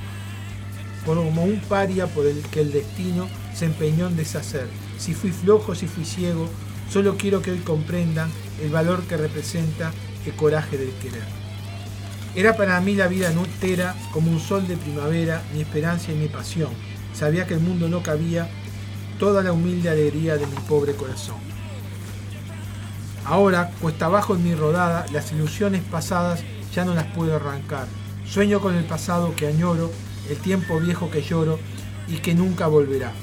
como 1.05 1.45
un 1.45 1.61
paria 1.61 2.07
por 2.07 2.25
el 2.25 2.41
que 2.49 2.59
el 2.59 2.73
destino 2.73 3.29
se 3.53 3.65
empeñó 3.65 4.07
en 4.07 4.17
deshacer. 4.17 4.67
Si 4.97 5.13
fui 5.13 5.31
flojo, 5.31 5.75
si 5.75 5.88
fui 5.88 6.03
ciego, 6.03 6.49
solo 6.91 7.15
quiero 7.15 7.41
que 7.41 7.51
hoy 7.51 7.59
comprendan 7.59 8.29
el 8.61 8.69
valor 8.69 9.03
que 9.03 9.17
representa 9.17 9.91
el 10.25 10.33
coraje 10.33 10.77
del 10.77 10.91
querer. 11.01 11.23
Era 12.35 12.57
para 12.57 12.81
mí 12.81 12.95
la 12.95 13.07
vida 13.07 13.31
entera 13.31 13.95
como 14.11 14.29
un 14.29 14.39
sol 14.39 14.67
de 14.67 14.75
primavera, 14.75 15.41
mi 15.53 15.61
esperanza 15.61 16.11
y 16.11 16.15
mi 16.15 16.27
pasión. 16.27 16.69
Sabía 17.13 17.47
que 17.47 17.53
el 17.53 17.61
mundo 17.61 17.87
no 17.87 18.03
cabía 18.03 18.49
toda 19.19 19.41
la 19.41 19.53
humilde 19.53 19.89
alegría 19.89 20.35
de 20.35 20.45
mi 20.45 20.57
pobre 20.67 20.93
corazón. 20.95 21.37
Ahora, 23.23 23.71
cuesta 23.81 24.05
abajo 24.05 24.35
en 24.35 24.43
mi 24.43 24.53
rodada, 24.53 25.05
las 25.11 25.31
ilusiones 25.31 25.81
pasadas 25.81 26.43
ya 26.73 26.83
no 26.85 26.93
las 26.93 27.05
puedo 27.05 27.35
arrancar. 27.35 27.87
Sueño 28.27 28.59
con 28.59 28.75
el 28.75 28.83
pasado 28.83 29.33
que 29.35 29.47
añoro, 29.47 29.91
el 30.29 30.37
tiempo 30.37 30.79
viejo 30.79 31.09
que 31.09 31.21
lloro 31.21 31.57
y 32.07 32.17
que 32.17 32.35
nunca 32.35 32.67
volverá. 32.67 33.13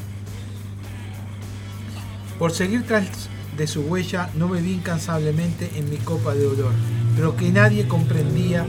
Por 2.38 2.53
seguir 2.53 2.87
tras 2.87 3.29
de 3.57 3.67
su 3.67 3.83
huella 3.83 4.31
no 4.35 4.49
me 4.49 4.61
vi 4.61 4.73
incansablemente 4.73 5.71
en 5.77 5.91
mi 5.91 5.99
copa 5.99 6.35
de 6.35 6.45
dolor, 6.45 6.73
pero 7.15 7.37
que 7.37 7.51
nadie 7.51 7.87
comprendía 7.87 8.67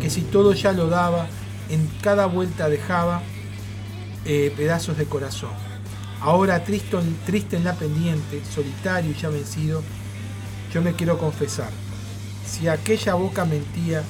que 0.00 0.10
si 0.10 0.22
todo 0.22 0.52
ya 0.52 0.72
lo 0.72 0.88
daba, 0.88 1.28
en 1.68 1.88
cada 2.02 2.26
vuelta 2.26 2.68
dejaba 2.68 3.22
eh, 4.24 4.52
pedazos 4.56 4.98
de 4.98 5.06
corazón. 5.06 5.50
Ahora 6.20 6.64
triste, 6.64 6.96
triste 7.24 7.56
en 7.56 7.64
la 7.64 7.74
pendiente, 7.74 8.42
solitario 8.52 9.12
y 9.12 9.14
ya 9.14 9.28
vencido, 9.28 9.82
yo 10.72 10.82
me 10.82 10.94
quiero 10.94 11.18
confesar. 11.18 11.70
Si 12.46 12.68
aquella 12.68 13.14
boca 13.14 13.44
mentía, 13.44 14.02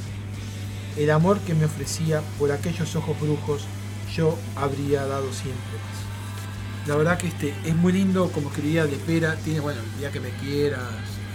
el 0.96 1.10
amor 1.10 1.38
que 1.40 1.54
me 1.54 1.66
ofrecía 1.66 2.22
por 2.38 2.52
aquellos 2.52 2.96
ojos 2.96 3.20
brujos, 3.20 3.66
yo 4.14 4.36
habría 4.54 5.04
dado 5.06 5.32
siempre. 5.32 5.95
La 6.86 6.94
verdad 6.94 7.18
que 7.18 7.26
este 7.26 7.52
es 7.64 7.74
muy 7.74 7.92
lindo 7.92 8.30
como 8.30 8.48
escribía 8.48 8.86
de 8.86 8.96
Pera, 8.96 9.34
tiene, 9.44 9.58
bueno, 9.58 9.80
el 9.80 9.98
día 9.98 10.12
que 10.12 10.20
me 10.20 10.30
quieras, 10.30 10.80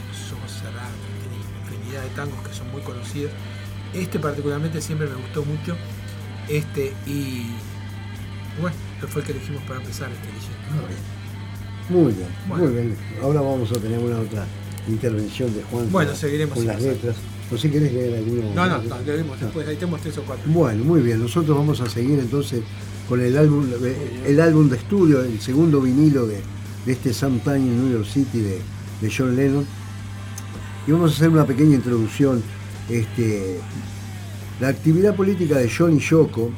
los 0.08 0.32
ojos 0.32 0.50
cerrados, 0.50 0.96
tiene 1.20 1.78
infinidad 1.78 2.04
de 2.04 2.10
tangos 2.10 2.48
que 2.48 2.54
son 2.54 2.72
muy 2.72 2.82
conocidos. 2.82 3.32
Este 3.94 4.18
particularmente 4.18 4.82
siempre 4.82 5.08
me 5.08 5.16
gustó 5.16 5.44
mucho. 5.44 5.76
Este 6.48 6.94
y 7.06 7.48
bueno, 8.62 8.76
fue 9.10 9.22
el 9.22 9.28
que 9.28 9.34
elegimos 9.34 9.62
para 9.64 9.80
empezar 9.82 10.10
este 10.10 10.28
leyendo. 10.28 11.12
Muy 11.90 12.14
bien, 12.14 12.30
Bueno. 12.48 12.64
muy 12.64 12.74
bien. 12.74 12.98
Ahora 13.22 13.42
vamos 13.42 13.70
a 13.72 13.76
tener 13.76 14.00
una 14.00 14.20
otra 14.20 14.46
intervención 14.88 15.54
de 15.54 15.64
Juan 15.64 15.92
Bueno, 15.92 16.16
seguiremos 16.16 16.58
con 16.58 16.68
las 16.68 16.82
letras. 16.82 17.18
No 17.52 17.58
sé 17.58 17.68
si 17.68 17.74
querés 17.74 17.92
leer 17.92 18.20
alguno. 18.20 18.54
No, 18.56 18.66
no, 18.68 18.82
no, 18.84 19.00
le 19.02 19.18
vemos 19.18 19.38
después, 19.38 19.68
ahí 19.68 19.76
tenemos 19.76 20.00
tres 20.00 20.18
o 20.18 20.24
cuatro. 20.24 20.50
Bueno, 20.50 20.86
muy 20.86 21.02
bien. 21.02 21.20
Nosotros 21.20 21.58
vamos 21.58 21.82
a 21.82 21.90
seguir 21.90 22.20
entonces 22.20 22.62
con 23.12 23.19
el 23.19 23.38
álbum, 23.38 23.65
el 24.26 24.39
álbum 24.39 24.69
de 24.69 24.78
estudio, 24.78 25.21
el 25.21 25.41
segundo 25.41 25.82
vinilo 25.82 26.26
de, 26.28 26.39
de 26.86 26.93
este 26.93 27.13
Sometime 27.13 27.58
in 27.58 27.84
New 27.84 27.91
York 27.91 28.08
City 28.10 28.39
de, 28.39 28.62
de 29.02 29.13
John 29.13 29.36
Lennon. 29.36 29.65
Y 30.88 30.93
vamos 30.93 31.12
a 31.12 31.15
hacer 31.15 31.28
una 31.28 31.45
pequeña 31.45 31.76
introducción. 31.76 32.41
Este, 32.88 33.60
la 34.62 34.69
actividad 34.69 35.13
política 35.13 35.58
de 35.58 35.69
John 35.69 35.97
y 35.97 36.00
Yoko 36.00 36.52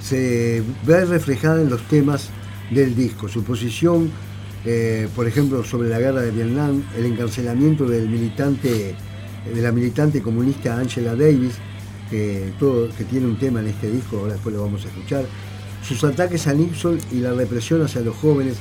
se 0.00 0.62
ve 0.86 1.04
reflejada 1.06 1.60
en 1.60 1.70
los 1.70 1.82
temas 1.88 2.28
del 2.70 2.94
disco. 2.94 3.26
Su 3.26 3.42
posición, 3.42 4.12
eh, 4.64 5.08
por 5.16 5.26
ejemplo, 5.26 5.64
sobre 5.64 5.88
la 5.88 5.98
guerra 5.98 6.20
de 6.20 6.30
Vietnam, 6.30 6.84
el 6.96 7.06
encarcelamiento 7.06 7.84
del 7.84 8.08
militante, 8.08 8.94
de 9.52 9.60
la 9.60 9.72
militante 9.72 10.22
comunista 10.22 10.78
Angela 10.78 11.16
Davis, 11.16 11.54
que, 12.08 12.52
tiene 13.10 13.26
un 13.26 13.36
tema 13.40 13.58
en 13.58 13.66
este 13.66 13.90
disco, 13.90 14.18
ahora 14.18 14.34
después 14.34 14.54
lo 14.54 14.62
vamos 14.62 14.84
a 14.84 14.88
escuchar, 14.88 15.24
sus 15.82 16.04
ataques 16.04 16.46
a 16.46 16.54
Nixon 16.54 16.98
y 17.12 17.16
la 17.16 17.32
represión 17.32 17.82
hacia 17.82 18.00
los 18.02 18.16
jóvenes 18.16 18.56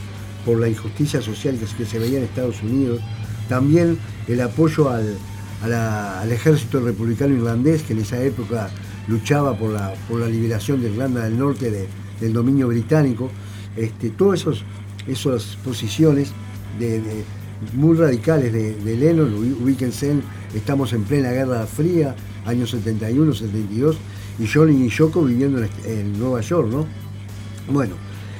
por 0.46 0.60
la 0.60 0.68
injusticia 0.70 1.22
social 1.22 1.58
que, 1.78 1.86
se 1.86 2.00
veía 2.00 2.18
en 2.20 2.24
Estados 2.24 2.62
Unidos, 2.64 3.02
también 3.50 3.98
el 4.28 4.42
apoyo 4.42 4.90
al, 4.90 5.18
al 5.62 6.32
ejército 6.32 6.80
republicano 6.80 7.34
irlandés, 7.36 7.84
que 7.84 7.94
en 7.94 8.00
esa 8.00 8.22
época 8.24 8.70
luchaba 9.08 9.58
por 9.58 9.72
la, 9.72 9.94
por 10.08 10.20
la 10.22 10.28
liberación 10.28 10.82
de 10.82 10.90
Irlanda 10.90 11.24
del 11.26 11.38
Norte 11.38 11.70
de- 11.72 11.88
del 12.22 12.34
dominio 12.34 12.68
británico, 12.68 13.30
este, 13.76 14.10
todas 14.12 14.42
esos, 14.42 14.64
esas 15.08 15.58
posiciones 15.64 16.32
de- 16.80 17.02
muy 17.74 17.98
radicales 17.98 18.54
de, 18.54 18.76
de 18.76 18.96
Lennon, 18.96 19.34
ubí- 19.36 19.56
ubíquense, 19.62 20.12
en- 20.12 20.24
estamos 20.56 20.94
en 20.94 21.04
plena 21.04 21.32
Guerra 21.32 21.66
Fría, 21.68 22.16
años 22.46 22.70
71, 22.72 23.34
72, 23.34 23.98
y 24.40 24.48
John 24.48 24.72
y 24.72 24.88
Yoko 24.90 25.24
viviendo 25.24 25.60
en, 25.62 25.70
en 25.86 26.18
Nueva 26.20 26.40
York, 26.42 26.70
¿no? 26.72 26.86
Bueno, 27.70 27.96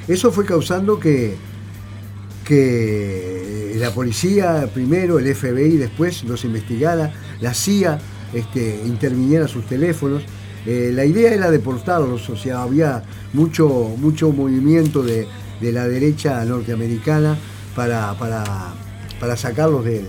eso 0.08 0.32
fue 0.32 0.44
causando 0.44 0.98
que, 0.98 1.36
que 2.44 3.76
la 3.78 3.92
policía 3.92 4.68
primero, 4.72 5.18
el 5.18 5.34
FBI 5.34 5.76
después 5.76 6.24
los 6.24 6.44
investigara, 6.44 7.12
la 7.40 7.54
CIA 7.54 7.98
este, 8.34 8.82
interviniera 8.86 9.48
sus 9.48 9.66
teléfonos. 9.66 10.22
Eh, 10.66 10.90
la 10.92 11.04
idea 11.04 11.32
era 11.32 11.50
deportarlos, 11.50 12.28
o 12.28 12.36
sea, 12.36 12.62
había 12.62 13.02
mucho, 13.32 13.68
mucho 13.96 14.30
movimiento 14.30 15.02
de, 15.02 15.26
de 15.60 15.72
la 15.72 15.88
derecha 15.88 16.44
norteamericana 16.44 17.38
para, 17.74 18.14
para, 18.18 18.44
para 19.18 19.36
sacarlos 19.36 19.84
de, 19.84 20.04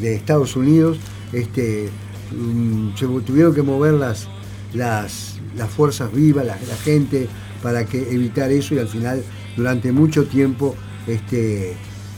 de 0.00 0.14
Estados 0.14 0.56
Unidos. 0.56 0.98
Este, 1.32 1.88
mm, 2.32 2.96
se 2.96 3.06
tuvieron 3.06 3.54
que 3.54 3.62
mover 3.62 3.94
las, 3.94 4.28
las, 4.72 5.36
las 5.56 5.70
fuerzas 5.70 6.12
vivas, 6.12 6.44
la, 6.44 6.56
la 6.66 6.76
gente, 6.76 7.28
para 7.64 7.86
que 7.86 7.98
evitar 8.12 8.52
eso 8.52 8.74
y 8.74 8.78
al 8.78 8.88
final, 8.88 9.24
durante 9.56 9.90
mucho 9.90 10.24
tiempo, 10.26 10.76
este, 11.06 11.70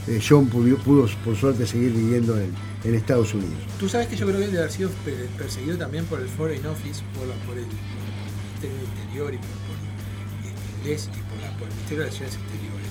eh, 0.09 0.21
John 0.29 0.49
pudo, 0.49 0.77
pudo, 0.79 1.09
por 1.25 1.37
suerte 1.37 1.65
seguir 1.67 1.93
viviendo 1.93 2.37
en, 2.37 2.51
en 2.85 2.95
Estados 2.97 3.33
Unidos. 3.33 3.55
Tú 3.79 3.89
sabes 3.89 4.09
que 4.09 4.17
yo 4.17 4.27
creo 4.27 4.39
que 4.41 4.45
él 4.47 4.51
debe 4.51 4.65
haber 4.65 4.73
sido 4.73 4.91
per- 5.05 5.15
perseguido 5.39 5.79
también 5.79 6.05
por 6.07 6.21
el 6.21 6.27
Foreign 6.29 6.67
Office, 6.67 7.01
por, 7.17 7.29
la- 7.29 7.35
por 7.47 7.57
el, 7.57 7.65
Ministerio 7.65 8.77
del 8.77 8.89
Interior 9.05 9.35
y 9.35 9.39
por, 9.39 9.47
por 9.67 9.77
el 9.79 10.79
inglés 10.81 11.09
y 11.15 11.21
por, 11.31 11.41
la- 11.43 11.57
por 11.59 11.69
el 11.69 11.75
Ministerio 11.75 11.99
de 11.99 12.05
Relaciones 12.11 12.35
Exteriores, 12.35 12.89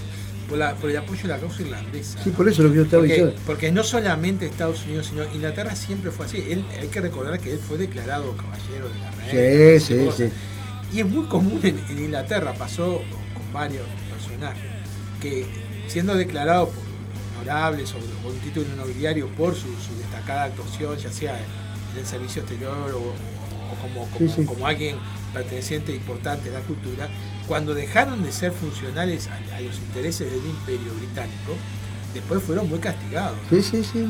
por, 0.47 0.57
la- 0.57 0.75
por 0.75 0.89
el 0.89 0.97
apoyo 0.97 1.21
a 1.25 1.27
la 1.27 1.37
causa 1.39 1.61
irlandesa. 1.61 2.23
Sí, 2.23 2.29
por 2.29 2.47
eso 2.47 2.63
lo 2.63 2.69
que 2.69 2.75
yo 2.77 2.83
estaba 2.83 3.01
porque, 3.01 3.13
diciendo. 3.15 3.41
porque 3.45 3.71
no 3.73 3.83
solamente 3.83 4.45
Estados 4.45 4.85
Unidos, 4.85 5.07
sino 5.07 5.23
Inglaterra 5.33 5.75
siempre 5.75 6.09
fue 6.11 6.25
así. 6.25 6.37
Él, 6.49 6.63
hay 6.79 6.87
que 6.87 7.01
recordar 7.01 7.37
que 7.39 7.51
él 7.51 7.59
fue 7.59 7.77
declarado 7.77 8.33
caballero 8.37 8.87
de 8.87 8.99
la 8.99 9.11
reina. 9.11 9.79
Sí, 9.81 9.85
sí, 9.97 10.05
cosas. 10.05 10.29
sí. 10.29 10.33
Y 10.95 11.01
es 11.01 11.05
muy 11.09 11.25
común 11.25 11.59
en, 11.63 11.77
en 11.89 11.99
Inglaterra, 12.05 12.53
pasó 12.53 13.01
con 13.33 13.51
varios 13.53 13.83
personajes, 14.09 14.63
que 15.21 15.45
siendo 15.87 16.15
declarado 16.15 16.69
por 16.69 16.83
honorables 17.41 17.91
o 17.91 17.97
con 18.23 18.31
un 18.31 18.39
título 18.39 18.65
nobiliario 18.77 19.27
por 19.27 19.53
su, 19.55 19.67
su 19.75 19.93
destacada 19.99 20.45
actuación, 20.45 20.97
ya 20.97 21.11
sea 21.11 21.37
en 21.37 21.99
el 21.99 22.05
servicio 22.05 22.43
exterior 22.43 22.91
o, 22.93 22.99
o 22.99 23.75
como, 23.81 24.07
como, 24.09 24.17
Sí, 24.29 24.33
sí. 24.37 24.45
como 24.45 24.65
alguien 24.65 24.95
perteneciente 25.33 25.91
e 25.91 25.95
importante 25.97 26.47
a 26.49 26.53
la 26.53 26.61
cultura, 26.61 27.09
cuando 27.45 27.73
dejaron 27.73 28.23
de 28.23 28.31
ser 28.31 28.53
funcionales 28.53 29.27
a, 29.27 29.35
a 29.57 29.59
los 29.59 29.75
intereses 29.75 30.31
del 30.31 30.45
imperio 30.45 30.93
británico, 30.97 31.57
después 32.13 32.41
fueron 32.41 32.69
muy 32.69 32.79
castigados. 32.79 33.37
Sí, 33.49 33.61
sí, 33.61 33.83
sí. 33.83 34.07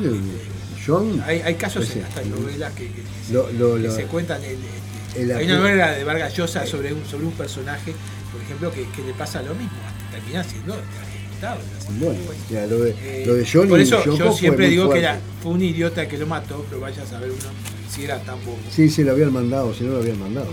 John. 0.86 1.20
Hay, 1.26 1.40
hay 1.40 1.56
casos 1.56 1.84
Pues 1.92 1.96
en 1.96 2.22
en 2.22 2.30
novelas 2.30 2.72
que, 2.74 2.86
que 2.92 3.02
se- 3.26 3.32
Lo- 3.32 3.50
lo- 3.50 3.74
que 3.74 3.82
lo- 3.88 3.90
se 3.92 4.04
cuentan. 4.04 4.40
el- 4.44 4.50
el 4.52 4.85
hay 5.18 5.46
una 5.46 5.58
novela 5.58 5.92
de 5.92 6.04
Vargas 6.04 6.36
Llosa 6.36 6.66
sobre 6.66 6.92
un, 6.92 7.04
sobre 7.04 7.26
un 7.26 7.32
personaje, 7.32 7.94
por 8.32 8.40
ejemplo, 8.40 8.70
que, 8.70 8.88
que 8.90 9.02
le 9.06 9.14
pasa 9.14 9.42
lo 9.42 9.54
mismo, 9.54 9.78
termina 10.10 10.44
siendo 10.44 10.74
ejecutado. 10.74 11.60
Bueno, 11.98 12.18
ya, 12.50 12.66
lo, 12.66 12.80
de, 12.80 12.90
Eh, 13.02 13.24
lo 13.26 13.34
de 13.34 13.46
John 13.50 13.68
por 13.68 13.80
eso 13.80 14.02
Yoko 14.04 14.16
yo 14.16 14.32
siempre 14.32 14.68
digo 14.68 14.90
que 14.90 14.98
era, 15.00 15.18
fue 15.42 15.52
un 15.52 15.62
idiota 15.62 16.08
que 16.08 16.16
lo 16.18 16.26
mató, 16.26 16.64
pero 16.68 16.80
vaya 16.80 17.02
a 17.02 17.06
saber 17.06 17.30
uno 17.30 17.50
si 17.90 18.04
era 18.04 18.18
tan 18.20 18.42
bobo. 18.44 18.58
Sí, 18.70 18.90
sí, 18.90 19.04
lo 19.04 19.12
habían 19.12 19.32
mandado, 19.32 19.72
si 19.72 19.84
no 19.84 19.92
lo 19.92 19.98
habían 19.98 20.18
mandado. 20.18 20.48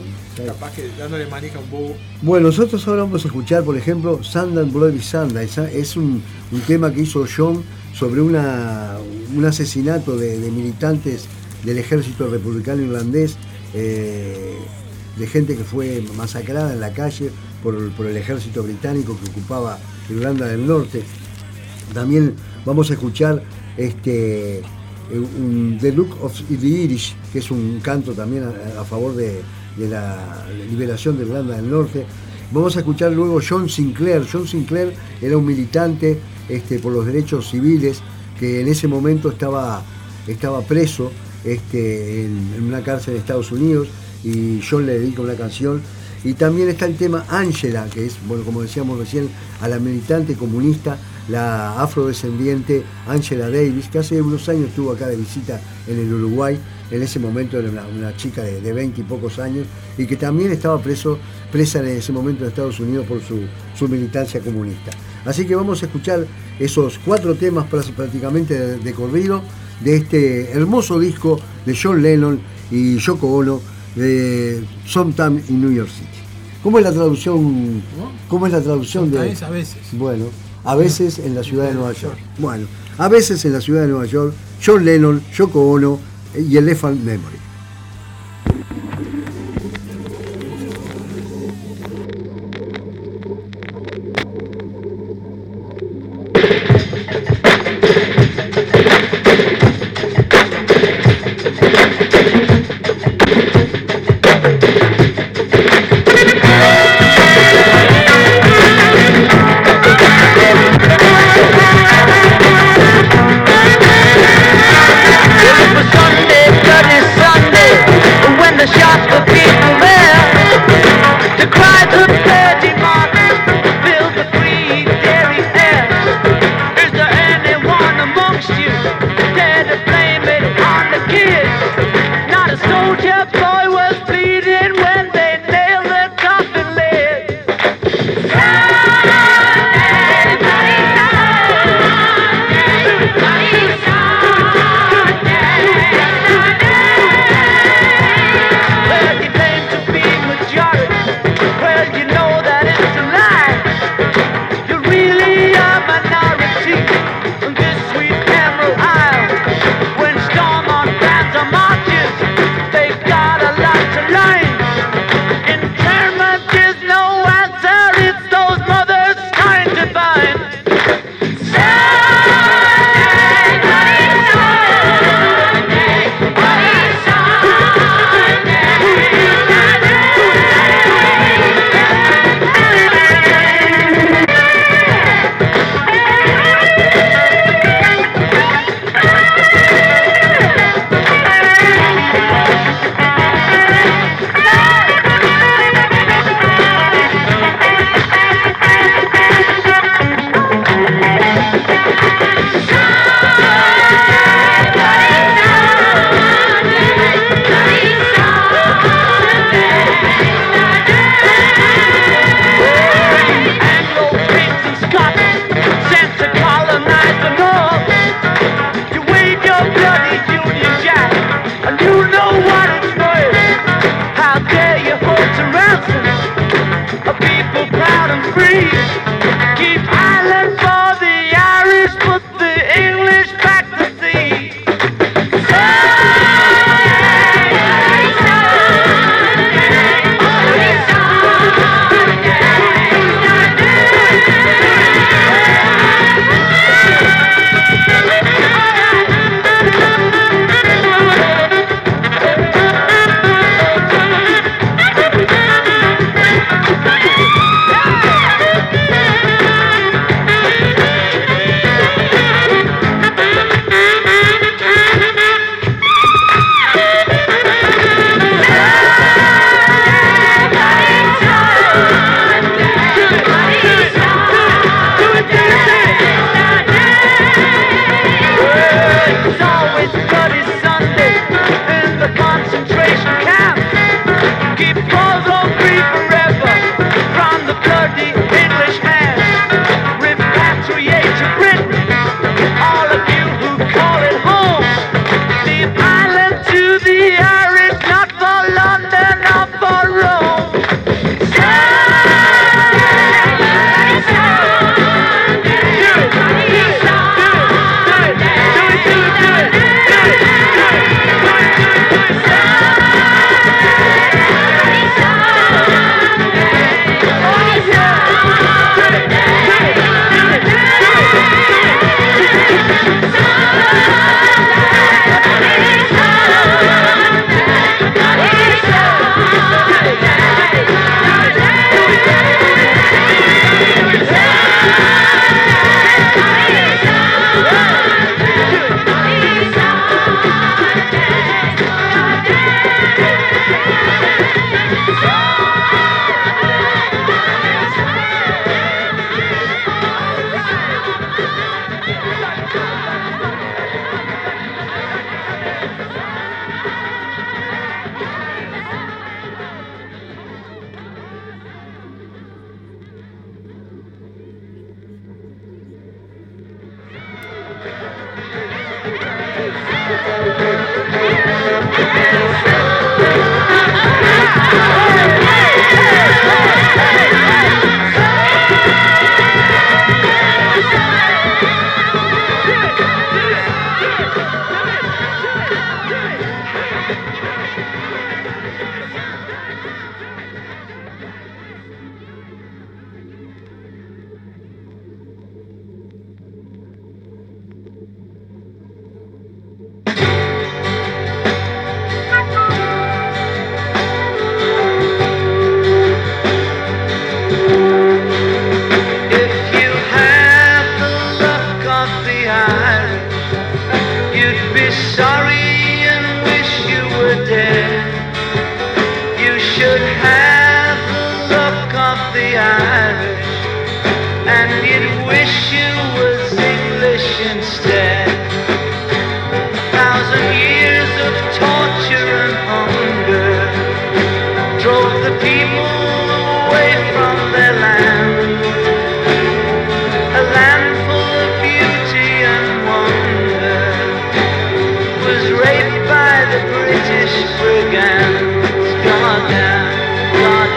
Capaz 0.45 0.71
que 0.73 0.89
dándole 0.97 1.26
manija 1.28 1.58
a 1.58 1.62
un 1.62 1.69
bobo. 1.71 1.95
Bueno, 2.21 2.47
nosotros 2.47 2.88
ahora 2.88 3.04
vamos 3.04 3.23
a 3.26 3.28
escuchar, 3.28 3.63
por 3.63 3.78
ejemplo, 3.78 4.23
Sand 4.23 4.71
Bloody 4.71 5.02
Sunday. 5.02 5.49
Es 5.73 5.95
un, 5.97 6.21
un 6.52 6.62
tema 6.62 6.93
que 6.93 7.02
hizo 7.02 7.26
John 7.26 7.63
sobre 7.93 8.21
una, 8.21 8.97
un 9.36 9.45
asesinato 9.45 10.15
de, 10.15 10.39
de 10.39 10.52
militantes 10.52 11.26
del 11.63 11.78
ejército 11.78 12.28
republicano 12.28 12.82
irlandés, 12.82 13.38
eh, 13.73 14.57
de 15.17 15.27
gente 15.27 15.55
que 15.55 15.63
fue 15.63 16.03
masacrada 16.15 16.73
en 16.73 16.79
la 16.79 16.91
calle 16.93 17.29
por, 17.62 17.75
el 17.75 18.17
ejército 18.17 18.63
británico 18.63 19.17
que 19.23 19.29
ocupaba 19.29 19.77
Irlanda 20.09 20.47
del 20.47 20.65
Norte. 20.65 21.03
También 21.93 22.36
vamos 22.65 22.89
a 22.89 22.93
escuchar 22.93 23.43
este, 23.77 24.62
un- 25.12 25.77
The 25.79 25.91
Look 25.91 26.17
of 26.21 26.39
the 26.49 26.67
Irish, 26.67 27.15
que 27.31 27.39
es 27.39 27.51
un 27.51 27.79
canto 27.81 28.13
también 28.13 28.43
a, 28.43 28.83
favor 28.83 29.15
de, 29.15 29.41
de 29.77 29.89
la 29.89 30.45
liberación 30.69 31.17
de 31.17 31.23
Irlanda 31.25 31.55
del 31.55 31.69
Norte. 31.69 32.05
Vamos 32.51 32.75
a 32.75 32.79
escuchar 32.79 33.12
luego 33.12 33.39
John 33.47 33.69
Sinclair. 33.69 34.27
John 34.31 34.47
Sinclair 34.47 34.93
era 35.21 35.38
un 35.38 35.45
militante 35.45 36.19
este, 36.49 36.79
por 36.79 36.91
los 36.93 37.05
derechos 37.05 37.49
civiles 37.49 38.01
que 38.39 38.62
en 38.62 38.67
ese 38.67 38.88
momento 38.88 39.29
estaba, 39.29 39.83
estaba 40.27 40.62
preso 40.62 41.12
este, 41.43 42.25
en, 42.25 42.63
una 42.67 42.82
cárcel 42.84 43.15
en 43.15 43.19
Estados 43.21 43.51
Unidos 43.51 43.88
y 44.23 44.62
John 44.67 44.86
le 44.86 44.99
dedica 44.99 45.21
una 45.21 45.36
canción. 45.36 45.82
Y 46.23 46.34
también 46.36 46.69
está 46.69 46.86
el 46.86 46.95
tema 46.95 47.25
Angela, 47.29 47.86
que 47.93 48.06
es, 48.06 48.15
bueno, 48.27 48.43
como 48.45 48.62
decíamos 48.62 48.97
recién, 48.97 49.27
a 49.62 49.67
la 49.67 49.77
militante 49.77 50.36
comunista, 50.36 50.97
la 51.27 51.82
afrodescendiente 51.82 52.84
Angela 53.08 53.49
Davis, 53.49 53.88
que 53.89 53.99
hace 53.99 54.21
unos 54.21 54.47
años 54.47 54.69
estuvo 54.69 54.91
acá 54.91 55.08
de 55.08 55.17
visita 55.17 55.60
en 55.88 55.99
el 55.99 56.13
Uruguay, 56.13 56.58
en 56.91 57.01
ese 57.01 57.19
momento 57.19 57.60
era 57.60 57.69
una, 57.69 58.15
chica 58.15 58.41
de, 58.41 58.62
de 58.62 58.71
20 58.73 59.01
y 59.01 59.03
pocos 59.03 59.39
años, 59.39 59.67
y 59.97 60.06
que 60.06 60.15
también 60.15 60.51
estaba 60.51 60.82
preso, 60.82 61.17
presa 61.51 61.79
en 61.79 61.88
ese 61.88 62.13
momento 62.13 62.43
en 62.43 62.49
Estados 62.49 62.79
Unidos 62.79 63.06
por 63.06 63.21
su, 63.21 63.41
su 63.77 63.88
militancia 63.89 64.39
comunista. 64.39 64.91
Así 65.25 65.45
que 65.45 65.56
vamos 65.56 65.82
a 65.82 65.88
escuchar 65.88 66.25
esos 66.60 66.99
cuatro 67.03 67.36
temas 67.36 67.65
prá- 67.69 67.89
prácticamente 67.93 68.58
de, 68.58 68.77
de 68.77 68.93
corrido 68.93 69.41
de 69.83 69.97
este 69.97 70.51
hermoso 70.51 70.99
disco 70.99 71.39
de 71.65 71.77
John 71.81 72.01
Lennon 72.01 72.39
y 72.71 72.97
Yoko 72.97 73.27
Ono 73.27 73.61
de 73.95 74.63
Sometime 74.85 75.41
in 75.49 75.61
New 75.61 75.71
York 75.71 75.89
City. 75.89 76.07
¿Cómo 76.61 76.79
es 76.79 76.85
la 76.85 76.91
traducción? 76.91 77.83
¿Cómo 78.29 78.47
es 78.47 78.53
la 78.53 78.61
traducción 78.61 79.11
de? 79.11 79.19
A 79.19 79.49
veces. 79.49 79.77
Bueno, 79.91 80.25
a 80.63 80.75
veces 80.75 81.19
en 81.19 81.35
la 81.35 81.43
ciudad 81.43 81.67
de 81.67 81.73
Nueva 81.73 81.93
York. 81.93 82.17
Bueno, 82.39 82.65
a 82.97 83.07
veces 83.09 83.43
en 83.45 83.53
la 83.53 83.61
ciudad 83.61 83.81
de 83.81 83.89
Nueva 83.89 84.05
York, 84.05 84.33
John 84.65 84.85
Lennon, 84.85 85.21
Yoko 85.35 85.71
Ono 85.71 85.99
y 86.37 86.55
Elephant 86.55 87.01
Memory. 87.01 87.42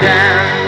down. 0.00 0.65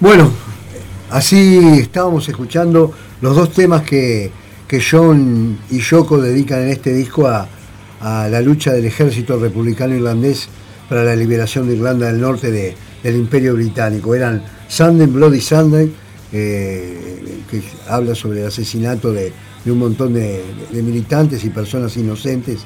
Bueno, 0.00 0.30
así 1.10 1.58
estábamos 1.78 2.28
escuchando 2.28 2.92
los 3.20 3.36
dos 3.36 3.52
temas 3.52 3.82
que, 3.82 4.30
que 4.66 4.80
John 4.82 5.58
y 5.70 5.80
Yoko 5.80 6.20
dedican 6.20 6.62
en 6.62 6.68
este 6.70 6.92
disco 6.94 7.28
a, 7.28 7.46
la 8.02 8.40
lucha 8.40 8.72
del 8.72 8.86
ejército 8.86 9.38
republicano 9.38 9.94
irlandés 9.94 10.48
para 10.88 11.04
la 11.04 11.14
liberación 11.14 11.68
de 11.68 11.74
Irlanda 11.76 12.06
del 12.06 12.18
Norte 12.18 12.50
de- 12.50 12.74
del 13.02 13.16
Imperio 13.16 13.54
Británico. 13.54 14.14
Eran 14.14 14.42
Sunday 14.68 15.06
Bloody 15.06 15.40
Sunday, 15.42 15.92
eh, 16.32 17.42
que 17.50 17.62
habla 17.88 18.14
sobre 18.14 18.40
el 18.40 18.46
asesinato 18.46 19.12
de, 19.12 19.32
un 19.66 19.78
montón 19.78 20.14
de, 20.14 20.42
militantes 20.72 21.44
y 21.44 21.50
personas 21.50 21.94
inocentes 21.98 22.60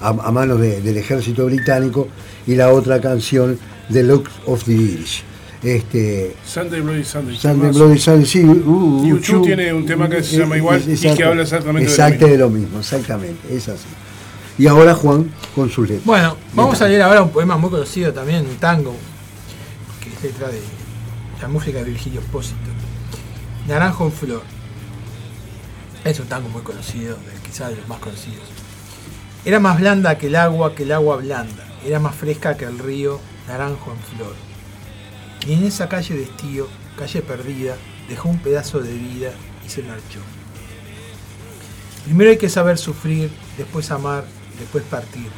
a, 0.00 0.08
a 0.08 0.32
manos 0.32 0.60
de- 0.60 0.80
del 0.80 0.96
ejército 0.96 1.46
británico, 1.46 2.08
y 2.48 2.56
la 2.56 2.72
otra 2.72 3.00
canción, 3.00 3.56
The 3.92 4.02
Look 4.02 4.24
of 4.46 4.64
the 4.64 4.72
Irish. 4.72 5.22
Este, 5.62 6.36
Sunday 6.44 6.80
Bloody 6.80 7.04
Sunday. 7.04 7.36
Sunday. 7.36 7.70
Bloody 7.70 7.98
Sunday, 7.98 8.24
sí. 8.24 8.42
uh, 8.42 8.50
uh, 8.50 9.04
U2 9.04 9.20
chu. 9.20 9.42
tiene 9.42 9.72
un 9.74 9.84
tema 9.84 10.08
que 10.08 10.22
se 10.22 10.38
llama 10.38 10.56
igual 10.56 10.82
y 10.86 10.96
que 10.96 11.22
habla 11.22 11.42
exactamente 11.42 11.90
de 11.90 11.98
lo 11.98 12.08
mismo. 12.08 12.26
de 12.28 12.38
lo 12.38 12.50
mismo, 12.50 12.78
exactamente, 12.80 13.54
es 13.54 13.68
así. 13.68 13.86
Y 14.56 14.66
ahora 14.66 14.94
Juan 14.94 15.30
con 15.54 15.68
sus 15.70 15.88
letras. 15.88 16.06
Bueno, 16.06 16.36
vamos 16.54 16.80
a 16.80 16.88
leer 16.88 17.02
ahora 17.02 17.22
un 17.22 17.30
poema 17.30 17.58
muy 17.58 17.70
conocido 17.70 18.12
también, 18.12 18.46
un 18.46 18.56
tango, 18.56 18.94
que 20.02 20.08
es 20.08 20.22
letra 20.22 20.48
de 20.48 20.60
la 21.42 21.48
música 21.48 21.78
de 21.78 21.84
Virgilio 21.84 22.20
Espósito. 22.20 22.56
Naranjo 23.68 24.06
en 24.06 24.12
flor. 24.12 24.42
Es 26.04 26.18
un 26.20 26.26
tango 26.26 26.48
muy 26.48 26.62
conocido, 26.62 27.18
quizás 27.44 27.70
de 27.70 27.76
los 27.76 27.86
más 27.88 27.98
conocidos. 27.98 28.44
Era 29.44 29.60
más 29.60 29.78
blanda 29.78 30.16
que 30.16 30.28
el 30.28 30.36
agua, 30.36 30.74
que 30.74 30.84
el 30.84 30.92
agua 30.92 31.16
blanda. 31.16 31.66
Era 31.84 31.98
más 31.98 32.14
fresca 32.14 32.56
que 32.56 32.64
el 32.64 32.78
río, 32.78 33.20
naranjo 33.46 33.92
en 33.92 34.16
flor. 34.16 34.49
Y 35.46 35.54
en 35.54 35.64
esa 35.64 35.88
calle 35.88 36.14
de 36.14 36.24
estío, 36.24 36.68
calle 36.96 37.22
perdida, 37.22 37.76
dejó 38.08 38.28
un 38.28 38.38
pedazo 38.38 38.80
de 38.80 38.92
vida 38.92 39.32
y 39.64 39.68
se 39.70 39.82
marchó. 39.82 40.20
Primero 42.04 42.30
hay 42.30 42.38
que 42.38 42.48
saber 42.48 42.78
sufrir, 42.78 43.30
después 43.56 43.90
amar, 43.90 44.24
después 44.58 44.84
partir. 44.84 45.28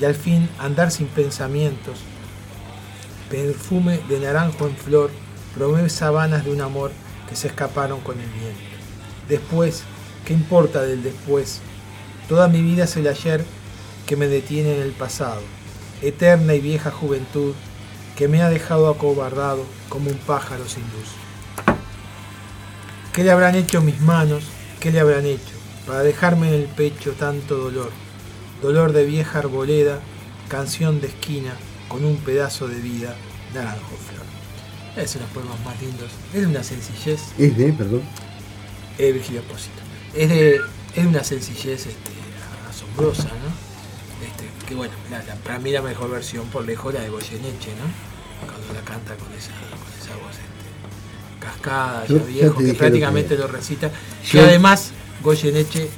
Y 0.00 0.04
al 0.04 0.14
fin 0.14 0.48
andar 0.58 0.90
sin 0.90 1.06
pensamientos. 1.06 1.98
Perfume 3.30 4.00
de 4.08 4.20
naranjo 4.20 4.66
en 4.66 4.76
flor 4.76 5.10
promueve 5.54 5.88
sabanas 5.88 6.44
de 6.44 6.52
un 6.52 6.60
amor 6.60 6.92
que 7.28 7.36
se 7.36 7.48
escaparon 7.48 8.00
con 8.00 8.20
el 8.20 8.28
viento. 8.28 8.60
Después, 9.28 9.82
¿qué 10.24 10.32
importa 10.32 10.82
del 10.82 11.02
después? 11.02 11.60
Toda 12.28 12.48
mi 12.48 12.60
vida 12.60 12.84
es 12.84 12.96
el 12.96 13.06
ayer 13.06 13.44
que 14.06 14.16
me 14.16 14.26
detiene 14.26 14.76
en 14.76 14.82
el 14.82 14.92
pasado, 14.92 15.40
eterna 16.02 16.54
y 16.54 16.60
vieja 16.60 16.90
juventud 16.90 17.54
que 18.16 18.28
me 18.28 18.42
ha 18.42 18.48
dejado 18.48 18.88
acobardado 18.88 19.64
como 19.88 20.10
un 20.10 20.18
pájaro 20.18 20.68
sin 20.68 20.82
luz. 20.82 21.10
¿Qué 23.12 23.24
le 23.24 23.30
habrán 23.30 23.54
hecho 23.54 23.80
mis 23.80 24.00
manos? 24.00 24.44
¿Qué 24.80 24.90
le 24.90 25.00
habrán 25.00 25.26
hecho 25.26 25.54
para 25.86 26.00
dejarme 26.00 26.48
en 26.48 26.54
el 26.54 26.66
pecho 26.66 27.12
tanto 27.12 27.56
dolor? 27.56 27.90
Dolor 28.62 28.92
de 28.92 29.04
vieja 29.04 29.40
arboleda, 29.40 30.00
canción 30.48 31.00
de 31.00 31.08
esquina, 31.08 31.54
con 31.88 32.04
un 32.04 32.16
pedazo 32.16 32.68
de 32.68 32.80
vida, 32.80 33.14
naranjo 33.52 33.96
flor. 34.08 34.24
Es 34.96 35.16
uno 35.16 35.26
de 35.26 35.34
los 35.34 35.44
poemas 35.44 35.64
más 35.64 35.80
lindos. 35.82 36.10
Es 36.32 36.40
de 36.40 36.46
una 36.46 36.62
sencillez. 36.62 37.20
Es 37.38 37.56
de, 37.56 37.72
perdón. 37.72 38.02
Es 38.96 39.12
Virgilio 39.12 39.40
Espósito. 39.40 39.82
Es 40.14 40.28
de, 40.28 40.56
es 40.56 41.02
de 41.02 41.06
una 41.06 41.24
sencillez 41.24 41.86
este, 41.86 42.12
asombrosa, 42.68 43.24
¿no? 43.24 43.63
Que 44.74 44.78
bueno, 44.78 44.94
la- 45.08 45.22
la- 45.22 45.36
para 45.36 45.60
mí 45.60 45.70
la 45.70 45.82
mejor 45.82 46.10
versión 46.10 46.48
por 46.48 46.64
lejos 46.64 46.92
la 46.92 47.00
de 47.02 47.08
Goyeneche, 47.08 47.70
¿no? 47.76 48.44
Cuando 48.44 48.74
la 48.74 48.80
canta 48.80 49.14
con 49.14 49.32
esa, 49.32 49.52
con 49.70 50.02
esa 50.02 50.16
voz 50.16 50.32
este, 50.32 51.38
cascada, 51.38 52.04
Yo 52.06 52.18
ya 52.18 52.24
viejo, 52.24 52.58
que 52.58 52.74
prácticamente 52.74 53.36
lo 53.36 53.42
lo 53.46 53.52
recita. 53.52 53.92
Yo- 54.24 54.40
Y 54.40 54.44
además, 54.44 54.90
Goyeneche 55.22 55.88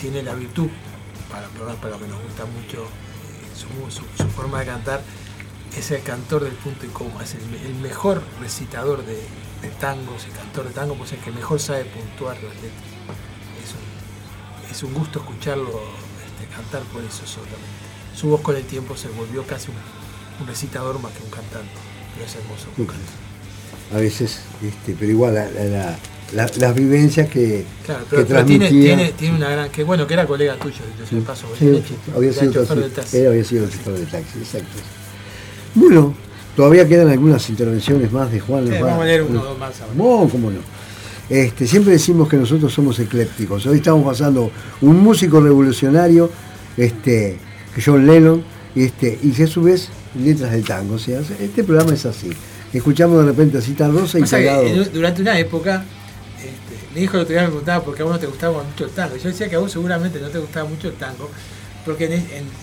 tiene 0.00 0.24
la 0.24 0.34
virtud, 0.34 0.68
para, 1.30 1.46
para, 1.50 1.74
para 1.80 1.94
lo 1.94 2.00
que 2.02 2.08
nos 2.08 2.20
gusta 2.20 2.46
mucho 2.46 2.82
eh, 2.82 3.54
su, 3.54 3.68
su- 3.96 4.02
su 4.20 4.28
forma 4.30 4.58
de 4.58 4.66
cantar, 4.66 5.02
es 5.78 5.90
el 5.92 6.02
cantor 6.02 6.42
del 6.42 6.54
punto 6.54 6.86
y 6.86 6.88
coma, 6.88 7.22
es 7.22 7.34
el, 7.36 7.46
me- 7.46 7.62
el 7.64 7.76
mejor 7.76 8.24
recitador 8.40 9.06
de, 9.06 9.14
de 9.62 9.68
tangos 9.78 10.26
y 10.28 10.32
cantor 10.32 10.64
de 10.66 10.72
tango, 10.74 10.96
pues 10.96 11.12
es 11.12 11.18
el 11.18 11.24
que 11.26 11.30
mejor 11.30 11.60
sabe 11.60 11.84
puntuar 11.84 12.34
las 12.42 12.54
letras. 12.56 12.90
Es 13.62 13.70
un, 13.70 14.68
es 14.72 14.82
un 14.82 14.94
gusto 14.94 15.20
escucharlo 15.20 15.80
este, 16.26 16.52
cantar 16.52 16.82
por 16.92 17.04
eso 17.04 17.24
solamente. 17.24 17.79
Su 18.20 18.28
voz 18.28 18.40
con 18.42 18.54
el 18.56 18.64
tiempo 18.64 18.96
se 18.96 19.08
volvió 19.08 19.42
casi 19.44 19.68
un, 19.70 19.76
un 20.42 20.46
recitador 20.46 21.00
más 21.00 21.12
que 21.12 21.22
un 21.24 21.30
cantante, 21.30 21.70
pero 22.14 22.26
es 22.26 22.34
hermoso. 22.36 22.66
canta. 22.76 23.96
A 23.96 24.00
veces, 24.00 24.40
este, 24.62 24.94
pero 24.98 25.10
igual 25.10 25.34
la- 25.34 25.50
la- 25.50 25.64
la- 25.64 25.98
la- 26.34 26.50
las 26.58 26.74
vivencias 26.74 27.28
que, 27.28 27.64
Claro, 27.86 28.04
que 28.04 28.10
pero, 28.10 28.26
pero 28.26 28.44
tiene, 28.44 28.66
transmitía. 28.66 28.96
tiene, 28.96 29.12
tiene 29.12 29.36
una 29.36 29.48
gran. 29.48 29.70
que 29.70 29.82
bueno, 29.84 30.06
que 30.06 30.14
era 30.14 30.26
colega 30.26 30.56
tuyo, 30.56 30.76
sea 31.08 31.18
de 31.18 31.24
paso, 31.24 31.46
Sí, 31.58 31.82
había 32.14 32.32
sido 32.32 32.52
chofer 32.52 32.66
taxi- 32.76 32.80
del 32.82 32.92
taxi. 32.92 33.16
él 33.16 33.26
había 33.28 33.44
sido 33.44 33.68
chofer 33.70 33.94
de 33.94 34.06
taxi, 34.06 34.38
exacto. 34.38 34.68
Bueno, 35.74 36.14
todavía 36.56 36.86
quedan 36.86 37.08
algunas 37.08 37.48
intervenciones 37.48 38.12
más 38.12 38.30
de 38.30 38.40
Juan. 38.40 38.66
Sí, 38.66 38.72
va- 38.74 38.80
vamos 38.88 39.02
a 39.02 39.06
leer 39.06 39.22
uno 39.22 39.40
o 39.40 39.44
dos 39.44 39.58
más 39.58 39.80
ahora. 39.80 39.94
No, 39.94 40.28
cómo 40.30 40.50
no. 40.50 40.60
Este, 41.30 41.66
siempre 41.66 41.92
decimos 41.92 42.28
que 42.28 42.36
nosotros 42.36 42.72
somos 42.72 42.98
eclépticos. 42.98 43.64
Hoy 43.66 43.78
estamos 43.78 44.04
pasando 44.04 44.50
un 44.82 44.98
músico 45.02 45.40
revolucionario, 45.40 46.30
este, 46.76 47.38
John 47.84 48.06
Lennon, 48.06 48.42
este, 48.74 49.18
y 49.22 49.42
a 49.42 49.46
su 49.46 49.62
vez 49.62 49.88
letras 50.18 50.52
de 50.52 50.62
tango. 50.62 50.94
O 50.94 50.98
sea, 50.98 51.20
este 51.40 51.64
programa 51.64 51.94
es 51.94 52.04
así. 52.06 52.30
Escuchamos 52.72 53.18
de 53.20 53.30
repente 53.30 53.58
a 53.58 53.60
Cita 53.60 53.88
Rosa 53.88 54.18
y 54.18 54.22
Pasa 54.22 54.36
que 54.38 54.42
pegado. 54.44 54.62
en- 54.66 54.92
durante 54.92 55.22
una 55.22 55.38
época, 55.38 55.84
este, 56.38 56.94
mi 56.94 57.02
hijo 57.02 57.16
el 57.16 57.22
otro 57.24 57.32
día 57.32 57.42
me 57.42 57.48
preguntaba 57.48 57.84
por 57.84 57.94
qué 57.94 58.02
a 58.02 58.04
vos 58.04 58.14
no 58.14 58.20
te 58.20 58.26
gustaba 58.26 58.62
mucho 58.62 58.84
el 58.84 58.90
tango. 58.90 59.16
Yo 59.16 59.28
decía 59.28 59.48
que 59.48 59.56
a 59.56 59.58
vos 59.58 59.72
seguramente 59.72 60.20
no 60.20 60.28
te 60.28 60.38
gustaba 60.38 60.68
mucho 60.68 60.88
el 60.88 60.94
tango, 60.94 61.28
porque 61.84 62.04
en, 62.04 62.12
en- 62.12 62.20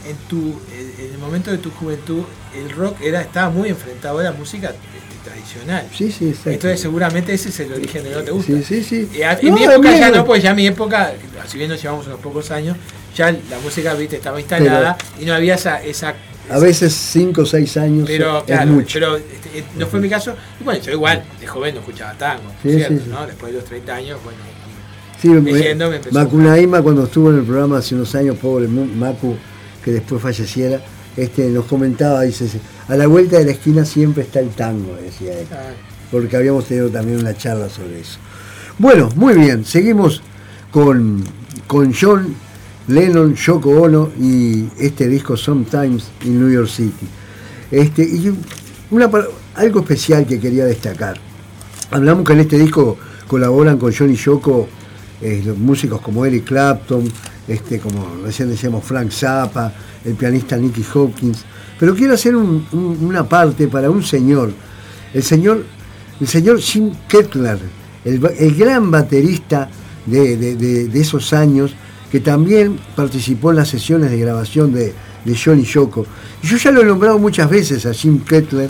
en 0.08 0.16
tu, 0.30 0.38
en 0.74 1.12
el 1.14 1.18
momento 1.20 1.52
de 1.52 1.58
tu 1.58 1.72
juventud 1.72 2.24
el 2.56 2.70
rock 2.72 3.02
era, 3.02 3.22
estaba 3.22 3.50
muy 3.50 3.70
enfrentado 3.70 4.20
a 4.20 4.24
la 4.24 4.32
música 4.32 4.70
este, 4.70 5.30
tradicional. 5.30 5.88
Sí, 5.94 6.10
sí, 6.12 6.30
exacto. 6.30 6.52
Entonces 6.52 6.80
seguramente 6.80 7.34
ese 7.34 7.50
es 7.50 7.60
el 7.60 7.74
origen 7.74 8.04
de 8.04 8.12
no 8.12 8.22
te 8.22 8.32
gusta. 8.32 8.54
Sí, 8.54 8.64
sí, 8.64 8.84
sí. 8.84 9.10
En 9.22 9.50
No, 9.50 9.56
mi 9.58 9.64
época 9.66 9.98
ya 9.98 10.10
no, 10.12 10.26
pues 10.26 10.42
ya 10.42 10.54
mi 10.54 10.68
época, 10.68 11.14
si 11.48 11.58
bien 11.58 11.70
nos 11.70 11.82
llevamos 11.82 12.08
unos 12.08 12.20
pocos 12.22 12.50
años, 12.52 12.78
ya 13.18 13.32
la 13.32 13.60
música 13.64 13.94
viste 13.96 14.18
estaba 14.18 14.40
instalada 14.40 14.96
y 15.20 15.26
no 15.26 15.34
había 15.34 15.56
esa, 15.56 15.84
esa 15.84 16.14
A 16.50 16.60
veces 16.60 16.94
5 16.94 17.42
o 17.42 17.46
6 17.46 17.78
años 17.78 18.04
pero 18.08 18.38
es 18.40 18.44
claro, 18.46 18.72
mucho. 18.72 18.94
pero 18.94 19.16
este, 19.18 19.60
eh, 19.60 19.64
no 19.78 19.88
fue 19.88 20.00
mi 20.00 20.08
caso. 20.10 20.36
Y 20.62 20.64
bueno, 20.64 20.80
yo 20.82 20.92
igual 20.92 21.24
de 21.40 21.48
joven 21.48 21.74
no 21.76 21.82
escuchaba 21.82 22.14
tango, 22.14 22.44
Sí, 22.64 22.74
¿cierto? 22.76 22.94
sí, 22.96 23.02
sí. 23.04 23.10
¿no? 23.10 23.26
Después 23.28 23.52
de 23.52 23.60
los 23.60 23.68
30 23.68 23.96
años, 23.96 24.20
bueno, 24.24 24.40
Sí, 25.22 25.30
me- 25.30 25.52
leyendo 25.52 25.90
me 25.90 25.96
empezó 25.96 26.14
Macunaíma 26.14 26.82
cuando 26.84 27.04
estuvo 27.06 27.32
en 27.32 27.40
el 27.40 27.44
programa 27.44 27.80
hace 27.80 27.96
unos 27.96 28.14
años, 28.14 28.38
pobre 28.38 28.68
Macu, 28.68 29.36
que 29.84 29.92
después 29.92 30.22
falleciera, 30.22 30.80
este, 31.18 31.48
nos 31.50 31.66
comentaba, 31.66 32.22
dice, 32.22 32.48
a 32.88 32.96
la 32.96 33.08
vuelta 33.08 33.40
de 33.40 33.46
la 33.46 33.52
esquina 33.52 33.84
siempre 33.84 34.24
está 34.24 34.40
el 34.40 34.50
tango, 34.50 34.96
decía 35.02 35.34
él, 35.40 35.48
porque 36.12 36.38
habíamos 36.38 36.66
tenido 36.66 36.90
también 36.90 37.18
una 37.20 37.36
charla 37.36 37.68
sobre 37.68 38.00
eso. 38.02 38.20
Bueno, 38.78 39.10
muy 39.16 39.34
bien, 39.34 39.66
seguimos 39.66 40.22
con, 40.72 41.24
con 41.66 41.92
John 42.00 42.36
Lennon, 42.88 43.36
Yoko 43.36 43.70
Ono 43.82 44.10
y 44.20 44.66
este 44.80 45.08
disco 45.08 45.36
Sometimes 45.36 46.06
in 46.24 46.40
New 46.40 46.50
York 46.50 46.70
City. 46.70 47.08
Este, 47.70 48.04
y 48.04 48.34
una, 48.92 49.10
algo 49.56 49.80
especial 49.82 50.26
que 50.26 50.40
quería 50.40 50.66
destacar. 50.66 51.18
Hablamos 51.92 52.24
que 52.26 52.34
en 52.34 52.40
este 52.40 52.58
disco 52.58 52.98
colaboran 53.28 53.78
con 53.78 53.94
Johnny 53.94 54.16
Yoko 54.16 54.68
eh, 55.22 55.42
los 55.46 55.58
músicos 55.58 56.00
como 56.02 56.26
Eric 56.26 56.46
Clapton, 56.46 57.04
este, 57.48 57.80
como 57.80 58.18
recién 58.24 58.50
decíamos 58.50 58.84
Frank 58.86 59.10
Zappa, 59.12 59.74
el 60.06 60.14
pianista 60.14 60.56
Nicky 60.58 60.86
Hopkins. 60.94 61.44
Pero 61.80 61.94
quiero 61.96 62.14
hacer 62.14 62.36
un- 62.36 62.66
un- 62.72 62.98
una 63.02 63.28
parte 63.28 63.68
para 63.68 63.90
un 63.90 64.04
señor, 64.04 64.52
el 65.14 65.24
señor, 65.24 65.66
el 66.22 66.28
señor 66.28 66.60
Jim 66.60 66.92
Kettler, 67.08 67.60
el, 68.06 68.22
el 68.38 68.56
gran 68.56 68.90
baterista 68.92 69.70
de- 70.06 70.38
de 70.88 71.00
esos 71.02 71.34
años, 71.34 71.74
que 72.12 72.20
también 72.20 72.80
participó 72.96 73.52
en 73.52 73.58
las 73.58 73.70
sesiones 73.70 74.12
de 74.12 74.18
grabación 74.18 74.72
de, 74.74 74.94
de 75.26 75.38
Johnny 75.38 75.64
Yoko. 75.64 76.06
Y 76.42 76.48
yo 76.48 76.58
ya 76.58 76.72
lo 76.72 76.82
he 76.82 76.86
nombrado 76.86 77.20
muchas 77.20 77.50
veces 77.50 77.86
a 77.86 77.94
Jim 77.94 78.20
Kettler, 78.20 78.70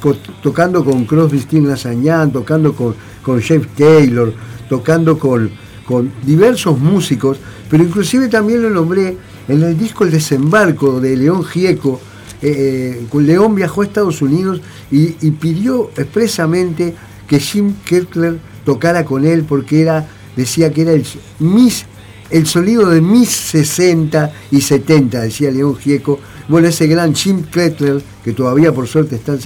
co- 0.00 0.16
tocando 0.42 0.84
con 0.84 1.04
Crosby, 1.04 1.60
Nash 1.60 1.86
Young, 2.02 2.32
tocando 2.32 2.72
con, 2.74 2.94
con 3.22 3.40
James 3.40 3.68
Taylor, 3.76 4.32
tocando 4.68 5.18
con, 5.18 5.50
con 5.86 6.12
diversos 6.24 6.78
músicos, 6.78 7.38
pero 7.70 7.82
inclusive 7.82 8.28
también 8.28 8.62
lo 8.62 8.70
nombré 8.70 9.16
en 9.48 9.62
el 9.62 9.76
disco 9.76 10.04
El 10.04 10.10
Desembarco 10.10 11.00
de 11.00 11.16
León 11.16 11.44
Gieco. 11.44 12.00
eh, 12.40 13.06
eh, 13.12 13.20
León 13.20 13.54
viajó 13.54 13.82
a 13.82 13.84
Estados 13.84 14.22
Unidos 14.22 14.60
y, 14.90 15.08
pidió 15.32 15.90
expresamente 15.96 16.94
que 17.26 17.40
Jim 17.40 17.74
Kettler 17.84 18.38
tocara 18.64 19.04
con 19.04 19.24
él 19.24 19.44
porque 19.44 19.80
era, 19.82 20.06
decía 20.36 20.72
que 20.72 20.82
era 20.82 20.92
el 20.92 21.04
mis 21.38 21.84
el 22.30 22.46
sonido 22.46 22.88
de 22.90 23.00
mis 23.00 23.28
60 23.30 24.32
y 24.50 24.60
70, 24.60 25.20
decía 25.20 25.50
León 25.50 25.76
Gieco. 25.76 26.18
Bueno, 26.48 26.68
ese 26.68 26.86
gran 26.86 27.14
Jim 27.14 27.44
Kettler, 27.44 28.02
que 28.24 28.32
todavía 28.32 28.72
por 28.72 28.86
suerte 28.86 29.16
está 29.16 29.36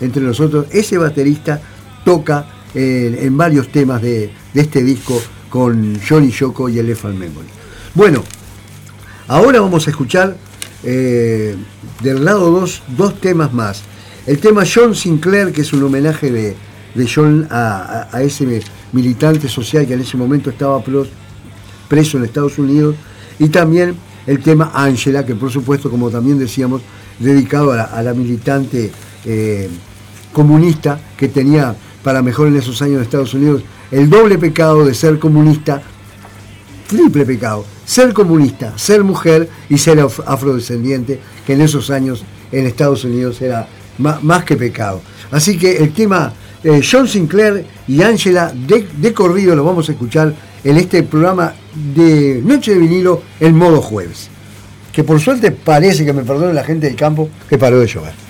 entre 0.00 0.22
nosotros, 0.22 0.66
ese 0.70 0.98
baterista 0.98 1.60
toca 2.04 2.46
eh, 2.74 3.18
en 3.22 3.36
varios 3.36 3.70
temas 3.72 4.02
de, 4.02 4.30
este 4.54 4.82
disco 4.82 5.20
con 5.48 5.98
Johnny 6.06 6.30
Yoko 6.30 6.68
y 6.68 6.78
el 6.78 6.86
Elephant 6.86 7.16
Memory. 7.18 7.46
Bueno, 7.94 8.24
ahora 9.28 9.60
vamos 9.60 9.86
a 9.86 9.90
escuchar 9.90 10.36
eh, 10.82 11.54
del 12.02 12.24
lado 12.24 12.50
2 12.50 12.82
dos 12.96 13.20
temas 13.20 13.52
más. 13.52 13.82
El 14.26 14.38
tema 14.38 14.64
John 14.72 14.94
Sinclair, 14.94 15.52
que 15.52 15.60
es 15.62 15.72
un 15.72 15.82
homenaje 15.82 16.30
de, 16.30 16.56
John 17.12 17.46
a, 17.50 18.08
a- 18.12 18.22
ese 18.22 18.62
militante 18.92 19.48
social 19.48 19.86
que 19.86 19.94
en 19.94 20.00
ese 20.00 20.16
momento 20.16 20.50
estaba 20.50 20.82
pros- 20.82 21.08
preso 21.88 22.18
en 22.18 22.24
Estados 22.24 22.58
Unidos, 22.58 22.94
y 23.38 23.48
también 23.48 23.94
el 24.26 24.40
tema 24.40 24.70
Angela, 24.74 25.24
que 25.26 25.34
por 25.34 25.50
supuesto, 25.50 25.90
como 25.90 26.10
también 26.10 26.38
decíamos, 26.38 26.82
dedicado 27.18 27.72
a 27.72 28.02
la, 28.02 28.14
militante 28.14 28.90
eh, 29.24 29.68
comunista 30.32 30.98
que 31.16 31.28
tenía 31.28 31.74
para 32.02 32.22
mejor 32.22 32.48
en 32.48 32.56
esos 32.56 32.80
años 32.82 32.96
en 32.96 33.02
Estados 33.02 33.34
Unidos 33.34 33.62
el 33.90 34.10
doble 34.10 34.36
pecado 34.38 34.84
de 34.84 34.94
ser 34.94 35.18
comunista, 35.18 35.82
triple 36.88 37.24
pecado, 37.24 37.64
ser 37.84 38.12
comunista, 38.12 38.76
ser 38.76 39.04
mujer 39.04 39.48
y 39.68 39.78
ser 39.78 39.98
af- 39.98 40.22
afrodescendiente, 40.26 41.20
que 41.46 41.52
en 41.52 41.60
esos 41.60 41.90
años 41.90 42.24
en 42.50 42.66
Estados 42.66 43.04
Unidos 43.04 43.40
era 43.42 43.68
más 43.98 44.44
que 44.44 44.56
pecado. 44.56 45.00
Así 45.30 45.56
que 45.56 45.76
el 45.76 45.92
tema 45.92 46.32
eh, 46.64 46.80
John 46.88 47.06
Sinclair 47.06 47.64
y 47.86 48.02
Angela 48.02 48.52
de 48.54 49.12
corrido 49.14 49.54
lo 49.54 49.64
vamos 49.64 49.88
a 49.88 49.92
escuchar 49.92 50.34
en 50.64 50.76
este 50.78 51.02
programa 51.02 51.54
de 51.94 52.40
Noche 52.44 52.72
de 52.72 52.78
Vinilo 52.78 53.22
en 53.38 53.56
modo 53.56 53.80
jueves. 53.80 54.30
Que 54.92 55.04
por 55.04 55.20
suerte 55.20 55.50
parece 55.50 56.04
que 56.04 56.12
me 56.12 56.22
perdone 56.22 56.52
la 56.52 56.64
gente 56.64 56.86
del 56.86 56.96
campo 56.96 57.28
que 57.48 57.58
paró 57.58 57.78
de 57.80 57.86
llover. 57.86 58.23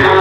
you. 0.00 0.13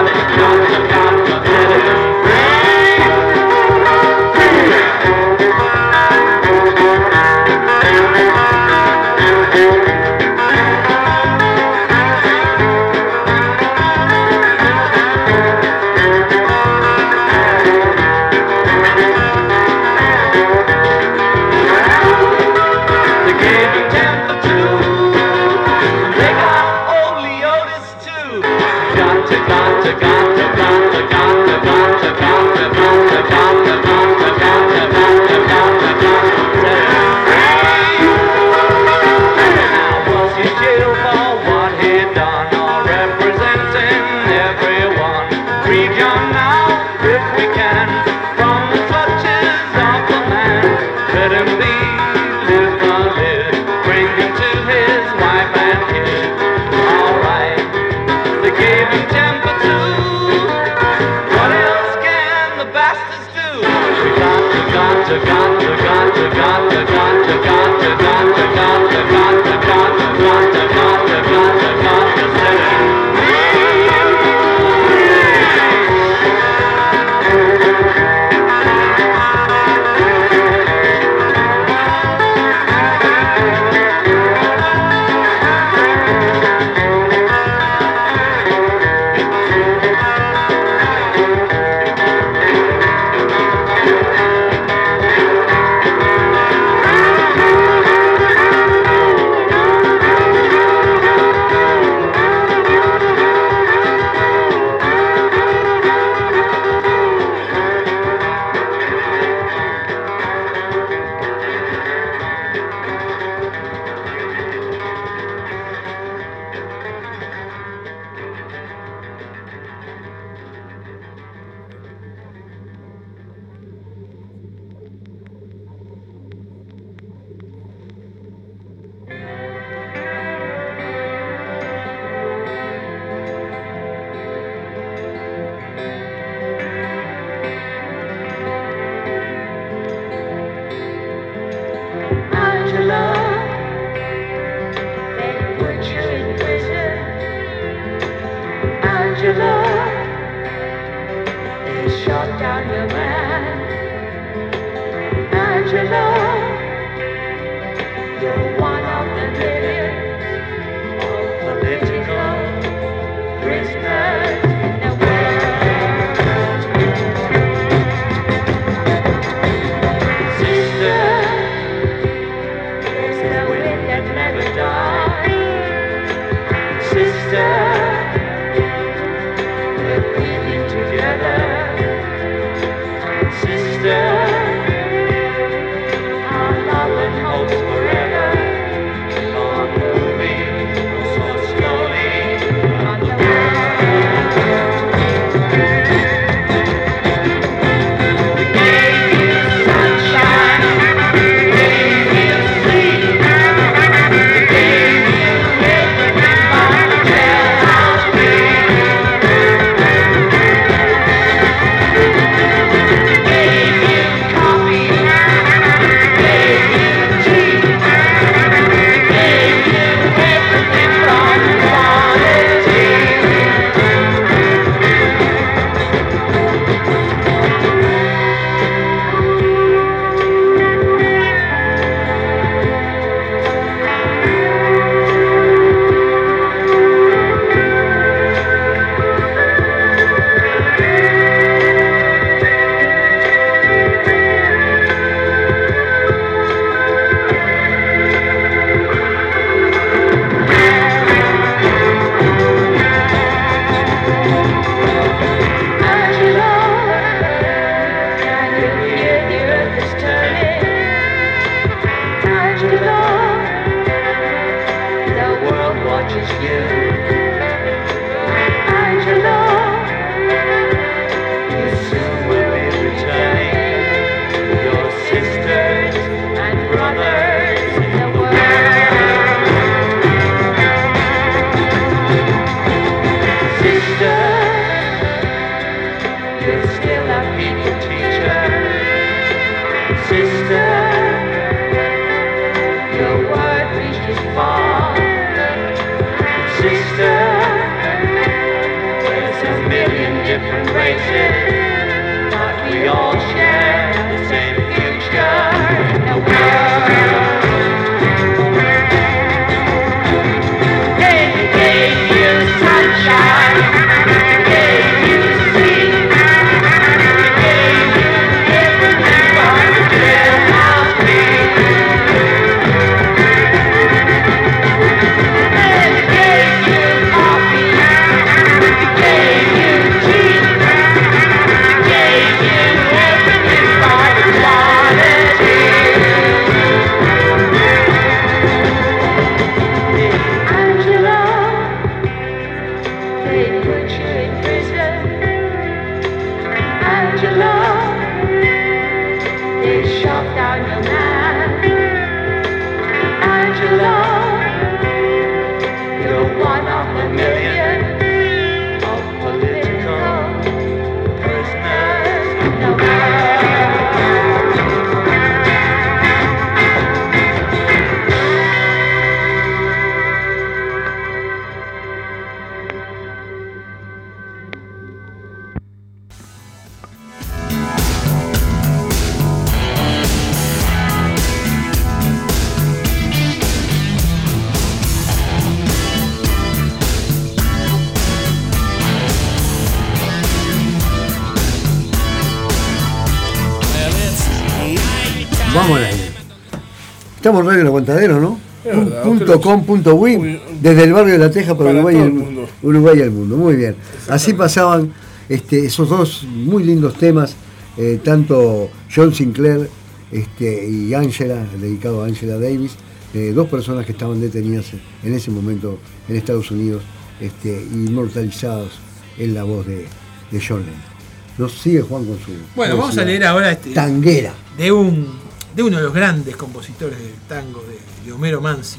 Desde 400.61 400.83
el 400.83 400.93
barrio 400.93 401.13
de 401.13 401.19
La 401.19 401.31
Teja 401.31 401.57
para, 401.57 401.69
para 401.69 401.73
Uruguay, 401.73 401.97
el, 401.97 402.13
mundo. 402.13 402.49
Uruguay 402.61 402.97
y 402.97 403.01
el 403.01 403.11
mundo. 403.11 403.37
Muy 403.37 403.55
bien. 403.55 403.75
Así 404.09 404.33
pasaban 404.33 404.93
este, 405.29 405.65
esos 405.65 405.89
dos 405.89 406.23
muy 406.23 406.63
lindos 406.63 406.95
temas, 406.95 407.35
eh, 407.77 407.99
tanto 408.03 408.69
John 408.93 409.13
Sinclair 409.13 409.69
este, 410.11 410.67
y 410.67 410.93
Angela, 410.93 411.45
dedicado 411.59 412.03
a 412.03 412.05
Angela 412.05 412.37
Davis, 412.37 412.75
eh, 413.13 413.31
dos 413.33 413.47
personas 413.47 413.85
que 413.85 413.91
estaban 413.91 414.19
detenidas 414.19 414.65
en 415.03 415.13
ese 415.13 415.31
momento 415.31 415.79
en 416.07 416.15
Estados 416.15 416.51
Unidos, 416.51 416.83
este, 417.19 417.49
inmortalizados 417.71 418.79
en 419.17 419.33
la 419.33 419.43
voz 419.43 419.65
de, 419.65 419.87
de 420.31 420.41
John 420.45 420.59
Lennon. 420.59 420.93
Nos 421.37 421.53
sigue 421.53 421.81
Juan 421.81 422.05
con 422.05 422.17
su. 422.19 422.31
Bueno, 422.55 422.77
vamos 422.77 422.97
a 422.97 423.05
leer 423.05 423.25
ahora 423.25 423.51
este 423.51 423.71
Tanguera. 423.71 424.33
de 424.55 424.71
un 424.71 425.07
de 425.55 425.63
uno 425.63 425.77
de 425.77 425.83
los 425.83 425.93
grandes 425.93 426.35
compositores 426.35 426.97
del 426.99 427.13
tango, 427.27 427.63
de, 427.63 428.05
de 428.05 428.11
Homero 428.11 428.41
Mansi. 428.41 428.77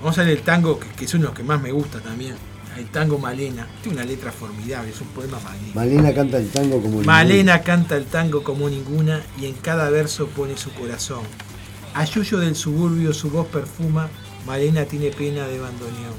Vamos 0.00 0.18
a 0.18 0.24
leer 0.24 0.38
el 0.38 0.44
tango, 0.44 0.80
que, 0.80 0.88
que 0.88 1.04
es 1.04 1.14
uno 1.14 1.24
de 1.24 1.28
los 1.28 1.36
que 1.36 1.42
más 1.42 1.60
me 1.60 1.72
gusta 1.72 2.00
también. 2.00 2.34
El 2.76 2.86
tango 2.86 3.18
Malena. 3.18 3.66
Tiene 3.82 3.98
una 3.98 4.06
letra 4.06 4.32
formidable, 4.32 4.90
es 4.90 5.00
un 5.00 5.08
poema 5.08 5.38
magnífico. 5.40 5.78
Malena 5.78 6.14
canta 6.14 6.38
el 6.38 6.48
tango 6.48 6.80
como 6.80 7.02
Malena 7.02 7.62
canta 7.62 7.96
el 7.96 8.06
tango 8.06 8.42
como 8.42 8.70
ninguna 8.70 9.22
y 9.38 9.46
en 9.46 9.54
cada 9.54 9.90
verso 9.90 10.28
pone 10.28 10.56
su 10.56 10.72
corazón. 10.72 11.22
A 11.94 12.04
Yuyo 12.04 12.38
del 12.38 12.54
suburbio 12.54 13.12
su 13.12 13.30
voz 13.30 13.48
perfuma, 13.48 14.08
Malena 14.46 14.84
tiene 14.84 15.10
pena 15.10 15.46
de 15.46 15.58
bandoneón. 15.58 16.14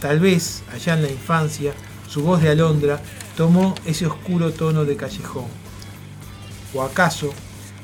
Tal 0.00 0.18
vez, 0.18 0.62
allá 0.72 0.94
en 0.94 1.02
la 1.02 1.10
infancia, 1.10 1.74
su 2.08 2.22
voz 2.22 2.42
de 2.42 2.48
alondra 2.48 3.00
tomó 3.36 3.74
ese 3.86 4.06
oscuro 4.06 4.52
tono 4.52 4.84
de 4.84 4.96
callejón. 4.96 5.46
¿O 6.74 6.82
acaso 6.82 7.32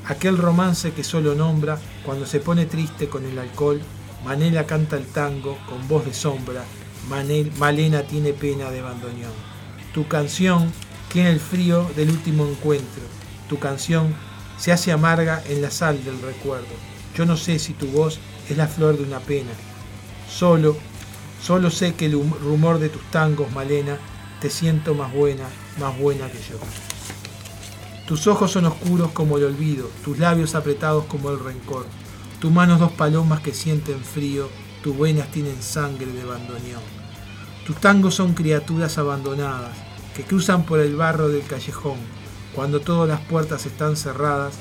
aquel 0.06 0.38
romance 0.38 0.92
que 0.92 1.04
solo 1.04 1.34
nombra 1.34 1.78
cuando 2.04 2.26
se 2.26 2.40
pone 2.40 2.66
triste 2.66 3.08
con 3.08 3.24
el 3.24 3.38
alcohol? 3.38 3.80
Manela 4.24 4.66
canta 4.66 4.96
el 4.96 5.06
tango 5.06 5.56
con 5.68 5.86
voz 5.88 6.04
de 6.04 6.12
sombra, 6.14 6.64
Manel- 7.08 7.52
Malena 7.56 8.02
tiene 8.02 8.32
pena 8.32 8.70
de 8.70 8.82
bandoneón. 8.82 9.32
Tu 9.94 10.06
canción 10.08 10.70
tiene 11.12 11.30
el 11.30 11.40
frío 11.40 11.88
del 11.96 12.10
último 12.10 12.46
encuentro. 12.46 13.02
Tu 13.48 13.58
canción 13.58 14.14
se 14.58 14.72
hace 14.72 14.92
amarga 14.92 15.42
en 15.48 15.62
la 15.62 15.70
sal 15.70 16.02
del 16.04 16.20
recuerdo. 16.20 16.66
Yo 17.16 17.24
no 17.24 17.36
sé 17.36 17.58
si 17.58 17.72
tu 17.72 17.86
voz 17.86 18.18
es 18.50 18.56
la 18.56 18.66
flor 18.66 18.98
de 18.98 19.04
una 19.04 19.20
pena. 19.20 19.50
Solo, 20.30 20.76
solo 21.42 21.70
sé 21.70 21.94
que 21.94 22.06
el 22.06 22.12
rumor 22.42 22.78
de 22.78 22.90
tus 22.90 23.02
tangos, 23.10 23.50
Malena, 23.52 23.96
te 24.40 24.50
siento 24.50 24.94
más 24.94 25.12
buena, 25.14 25.44
más 25.80 25.98
buena 25.98 26.26
que 26.30 26.38
yo. 26.38 26.58
Tus 28.06 28.26
ojos 28.26 28.50
son 28.52 28.66
oscuros 28.66 29.10
como 29.12 29.36
el 29.38 29.44
olvido, 29.44 29.90
tus 30.04 30.18
labios 30.18 30.54
apretados 30.54 31.04
como 31.06 31.30
el 31.30 31.38
rencor, 31.40 31.86
tus 32.40 32.50
manos 32.52 32.78
dos 32.78 32.92
palomas 32.92 33.40
que 33.40 33.52
sienten 33.52 34.00
frío, 34.00 34.48
tus 34.82 34.98
venas 34.98 35.30
tienen 35.30 35.60
sangre 35.62 36.06
de 36.06 36.24
bandoneón. 36.24 36.82
Tus 37.66 37.76
tangos 37.76 38.14
son 38.14 38.34
criaturas 38.34 38.96
abandonadas 38.98 39.76
que 40.14 40.22
cruzan 40.22 40.64
por 40.64 40.80
el 40.80 40.96
barro 40.96 41.28
del 41.28 41.46
callejón 41.46 41.98
cuando 42.54 42.80
todas 42.80 43.08
las 43.08 43.20
puertas 43.20 43.66
están 43.66 43.96
cerradas 43.96 44.54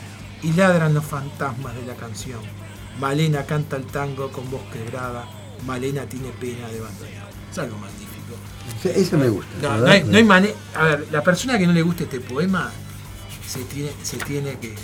y 0.44 0.54
ladran 0.54 0.94
los 0.94 1.06
fantasmas 1.06 1.76
de 1.76 1.86
la 1.86 1.96
canción. 1.96 2.40
Malena 3.00 3.46
canta 3.46 3.78
el 3.78 3.86
tango 3.86 4.32
con 4.32 4.50
voz 4.50 4.62
quebrada, 4.74 5.28
Malena 5.66 6.06
tiene 6.06 6.30
pena 6.30 6.68
de 6.68 6.80
bandoneón. 6.80 7.28
Es 7.52 7.58
algo 7.58 7.78
magnífico. 7.78 8.36
Sí, 8.82 8.90
Ese 8.94 9.18
me 9.18 9.30
gusta. 9.30 9.78
No, 9.78 9.88
hay, 9.88 10.04
no 10.04 10.34
A 10.76 10.84
ver, 10.84 11.08
la 11.12 11.24
persona 11.24 11.58
que 11.58 11.66
no 11.66 11.74
le 11.74 11.82
guste 11.82 12.04
este 12.04 12.20
poema 12.20 12.72
se 13.48 13.64
tiene, 13.64 13.92
se 14.04 14.18
tiene 14.18 14.58
que. 14.60 14.76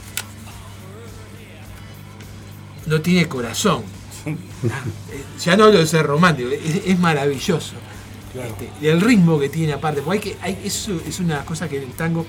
No 2.86 3.02
tiene 3.02 3.28
corazón. 3.28 3.84
Ah, 4.26 4.30
eh, 5.12 5.24
ya 5.44 5.58
no 5.58 5.66
hablo 5.66 5.80
de 5.80 5.86
ser 5.88 6.06
romántico, 6.06 6.50
es, 6.50 6.82
es 6.86 7.00
maravilloso. 7.00 7.74
Este, 8.34 8.70
y 8.82 8.88
el 8.88 9.02
ritmo 9.02 9.40
que 9.40 9.50
tiene 9.50 9.74
aparte, 9.74 10.02
porque 10.02 10.18
hay 10.18 10.24
que, 10.34 10.38
hay, 10.42 10.62
eso 10.66 11.00
es 11.08 11.20
una 11.20 11.46
cosa 11.46 11.68
que 11.70 11.78
en 11.78 11.84
el 11.84 11.92
tango, 11.92 12.26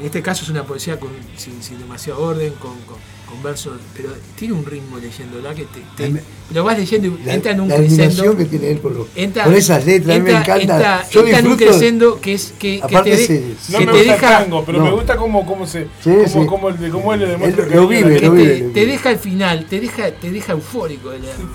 en 0.00 0.06
este 0.06 0.20
caso 0.22 0.44
es 0.44 0.50
una 0.50 0.64
poesía 0.64 0.98
con, 0.98 1.10
sin, 1.36 1.62
sin 1.62 1.78
demasiado 1.78 2.20
orden, 2.22 2.54
con, 2.54 2.72
con- 2.80 2.96
con 3.26 3.42
versos, 3.42 3.78
pero 3.96 4.10
tiene 4.36 4.54
un 4.54 4.64
ritmo 4.64 4.98
leyéndola 4.98 5.52
que 5.54 5.64
te, 5.64 5.82
te- 5.96 6.22
lo 6.54 6.62
vas 6.64 6.78
leyendo 6.78 7.08
y 7.08 7.24
La, 7.24 7.34
entra 7.34 7.52
en 7.52 7.60
un 7.60 7.68
la 7.68 7.76
crescendo. 7.76 8.36
que 8.36 8.44
tiene 8.44 8.70
él 8.70 8.78
por, 8.78 8.92
los- 8.92 9.08
Entra- 9.16 9.44
por 9.44 9.54
esas 9.54 9.84
letras, 9.84 10.16
a 10.16 10.18
mí 10.20 10.24
me 10.24 10.30
entra- 10.36 10.54
encanta. 10.56 10.74
entra- 10.76 11.08
Yo 11.10 11.20
entra 11.22 11.38
en 11.40 11.46
un 11.48 11.56
crescendo 11.56 12.20
que 12.20 12.34
es 12.34 12.54
que, 12.58 12.80
que 12.88 12.96
te, 13.02 13.10
de- 13.10 13.24
ese- 13.24 13.54
No 13.70 13.78
que 13.78 13.86
me 13.86 13.92
te 13.92 13.98
gusta 13.98 14.12
deja 14.12 14.38
el 14.38 14.44
tango, 14.44 14.64
pero 14.64 14.78
no. 14.78 14.84
me 14.84 14.90
gusta 14.92 15.16
cómo, 15.16 15.44
cómo 15.44 15.66
se. 15.66 15.82
Sí, 15.84 15.88
cómo, 16.04 16.26
sí. 16.28 16.46
cómo 16.46 16.68
el- 16.68 16.90
cómo 16.90 17.14
él 17.14 17.20
le 17.20 17.26
demuestra 17.26 17.64
Él 17.64 17.68
que 17.70 17.74
lo 17.76 17.80
hay 17.82 17.86
una 17.88 17.96
vive, 18.08 18.20
que 18.20 18.26
lo 18.26 18.32
vive. 18.32 18.54
te, 18.58 18.68
te 18.70 18.86
deja 18.86 19.08
al 19.10 19.18
final, 19.18 19.66
te 19.68 19.80
deja, 19.80 20.10
te 20.12 20.30
deja 20.30 20.52
eufórico 20.52 21.10
de 21.10 21.18
leerlo. 21.20 21.48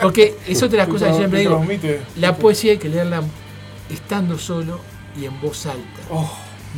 Porque 0.00 0.36
es 0.46 0.56
otra 0.62 0.70
de 0.70 0.76
las 0.78 0.88
cosas 0.88 1.08
que 1.10 1.16
siempre 1.18 1.40
digo. 1.40 1.64
La 2.16 2.36
poesía 2.36 2.70
hay 2.72 2.78
que 2.78 2.88
leerla 2.88 3.22
estando 3.90 4.38
solo 4.38 4.80
y 5.20 5.24
en 5.24 5.40
voz 5.40 5.66
alta. 5.66 5.82
Oh, 6.10 6.30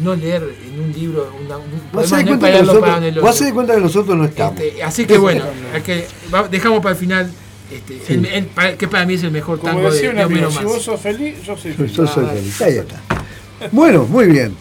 No 0.03 0.15
leer 0.17 0.43
en 0.67 0.81
un 0.81 0.93
libro 0.93 1.31
una, 1.45 1.57
un 1.59 1.65
Vos 1.93 2.09
poema, 2.11 2.23
no 2.23 2.27
cuenta 2.29 2.47
que 2.47 2.53
leerlo 2.53 2.67
nosotros- 2.73 2.91
para 2.95 3.07
en 3.09 3.15
el 3.15 3.21
vos 3.21 3.39
de 3.41 3.53
cuenta 3.53 3.75
que 3.75 3.81
nosotros 3.81 4.17
no 4.17 4.25
estamos. 4.25 4.61
Este, 4.61 4.83
así 4.83 5.05
que 5.07 5.19
bueno, 5.19 5.45
hay 5.75 5.83
que- 5.83 6.07
va- 6.35 6.49
dejamos 6.49 6.81
para 6.81 6.93
el 6.95 6.99
final 6.99 7.31
este, 7.71 8.15
el- 8.15 8.27
el- 8.27 8.47
para- 8.47 8.77
que 8.77 8.89
para 8.89 9.05
mí 9.07 9.15
es 9.15 9.23
el 9.23 9.31
mejor 9.31 9.59
Como 9.61 9.73
tango 9.73 9.89
de, 9.91 9.95
decía 9.95 10.13
de 10.13 10.23
amigo, 10.23 10.51
si 10.51 10.65
vos 10.65 10.83
sos 10.83 11.01
feliz, 11.01 11.37
yo 11.45 11.57
soy 11.57 11.73
feliz. 11.73 11.93
yo 11.93 12.07
soy 12.07 12.27
feliz. 12.27 12.61
Ahí 12.63 12.79
está. 12.79 13.01
Bueno, 13.73 14.05
muy 14.07 14.27
bien. 14.27 14.55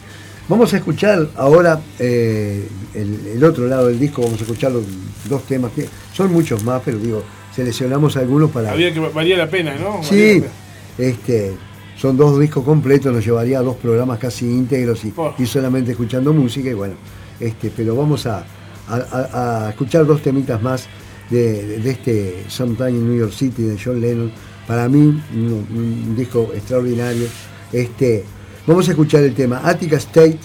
Vamos 0.47 0.73
a 0.73 0.77
escuchar 0.77 1.27
ahora 1.35 1.79
eh, 1.99 2.67
el, 2.93 3.27
el 3.35 3.43
otro 3.43 3.67
lado 3.67 3.87
del 3.87 3.99
disco. 3.99 4.21
Vamos 4.23 4.39
a 4.39 4.43
escuchar 4.43 4.71
los 4.71 4.83
dos 5.25 5.45
temas 5.45 5.71
que 5.73 5.87
son 6.13 6.31
muchos 6.33 6.63
más, 6.63 6.81
pero 6.83 6.97
digo, 6.97 7.23
seleccionamos 7.55 8.17
algunos 8.17 8.51
para. 8.51 8.71
Había 8.71 8.93
que 8.93 8.99
valía 8.99 9.37
la 9.37 9.49
pena, 9.49 9.75
¿no? 9.75 10.01
Sí, 10.03 10.41
la 10.41 10.47
pena. 10.47 10.53
este, 10.97 11.53
son 11.99 12.15
dos 12.15 12.39
discos 12.39 12.63
completos, 12.63 13.13
nos 13.13 13.25
llevaría 13.25 13.59
a 13.59 13.61
dos 13.61 13.75
programas 13.75 14.17
casi 14.19 14.45
íntegros 14.45 15.03
y, 15.03 15.13
Oh. 15.17 15.33
y 15.37 15.45
solamente 15.45 15.91
escuchando 15.91 16.31
música 16.33 16.69
y 16.69 16.73
bueno, 16.73 16.93
este, 17.39 17.71
pero 17.75 17.95
vamos 17.95 18.25
a, 18.25 18.45
a- 18.87 19.67
escuchar 19.69 20.05
dos 20.05 20.21
temitas 20.21 20.61
más 20.61 20.87
de, 21.29 21.79
de 21.79 21.89
este 21.91 22.43
Sometime 22.47 22.91
in 22.91 23.07
New 23.09 23.19
York 23.19 23.33
City 23.33 23.63
de 23.63 23.77
John 23.83 23.99
Lennon. 23.99 24.31
Para 24.65 24.87
mí, 24.87 24.99
un, 25.35 25.65
un 26.07 26.15
disco 26.15 26.51
extraordinario. 26.55 27.27
Este, 27.73 28.23
vamos 28.65 28.87
a 28.87 28.91
escuchar 28.91 29.23
el 29.23 29.33
tema 29.33 29.61
Attica 29.63 29.97
State, 29.97 30.39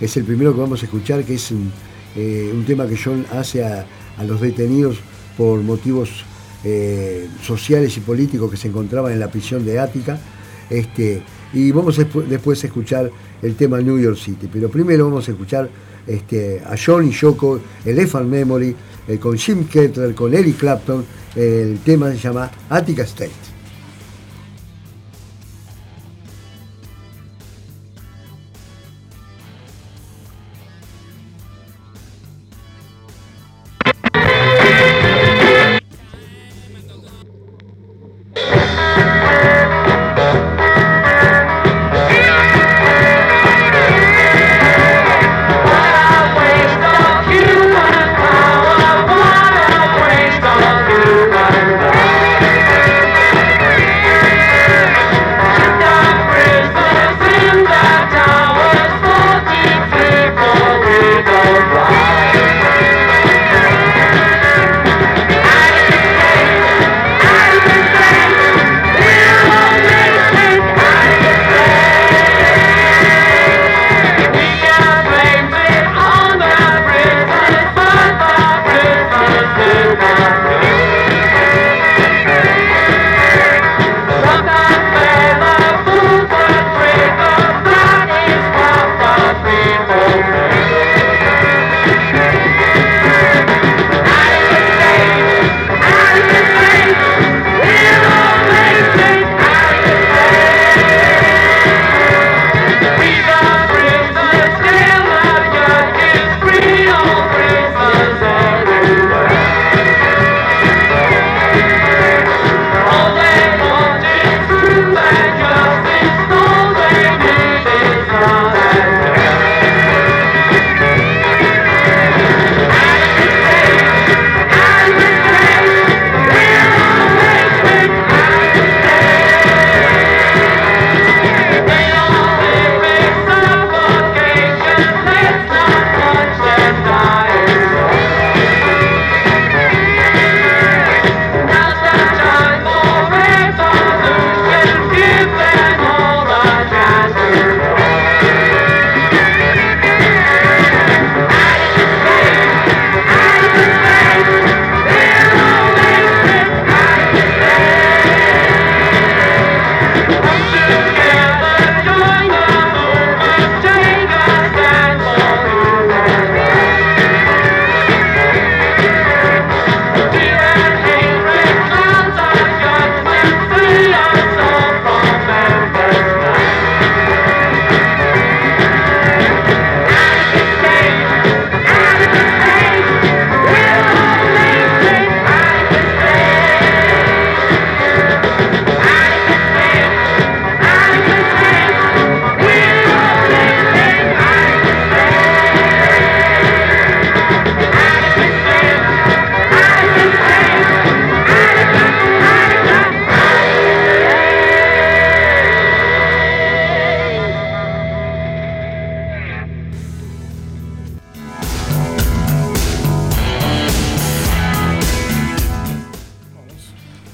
es 0.00 0.16
el 0.16 0.24
primero 0.24 0.54
que 0.54 0.60
vamos 0.60 0.82
a 0.82 0.84
escuchar, 0.84 1.24
que 1.24 1.34
es 1.34 1.50
un, 1.50 1.72
eh, 2.16 2.50
un 2.54 2.64
tema 2.64 2.86
que 2.86 2.96
John 3.02 3.24
hace 3.32 3.64
a, 3.64 3.84
a 4.18 4.24
los 4.24 4.40
detenidos 4.40 4.98
por 5.36 5.60
motivos 5.62 6.10
eh, 6.64 7.28
sociales 7.42 7.96
y 7.96 8.00
políticos 8.00 8.50
que 8.50 8.56
se 8.56 8.68
encontraban 8.68 9.12
en 9.12 9.18
la 9.20 9.28
prisión 9.30 9.64
de 9.64 9.78
Ática. 9.80 10.18
Este, 10.70 11.22
y 11.52 11.70
vamos 11.70 11.98
después 12.28 12.64
a 12.64 12.66
escuchar 12.66 13.10
el 13.42 13.54
tema 13.54 13.80
New 13.80 13.98
York 13.98 14.16
City. 14.16 14.48
Pero 14.52 14.68
primero 14.70 15.04
vamos 15.04 15.28
a 15.28 15.32
escuchar 15.32 15.68
este, 16.06 16.60
a 16.64 16.74
John 16.82 17.06
y 17.06 17.10
Yoko, 17.10 17.60
el 17.84 17.98
Elephant 17.98 18.28
Memory, 18.28 18.74
eh, 19.08 19.18
con 19.18 19.36
Jim 19.36 19.66
Kettler, 19.66 20.14
con 20.14 20.34
Eric 20.34 20.56
Clapton. 20.58 21.04
el 21.36 21.78
tema 21.80 22.10
se 22.10 22.18
llama 22.18 22.50
Attica 22.68 23.02
State. 23.02 23.51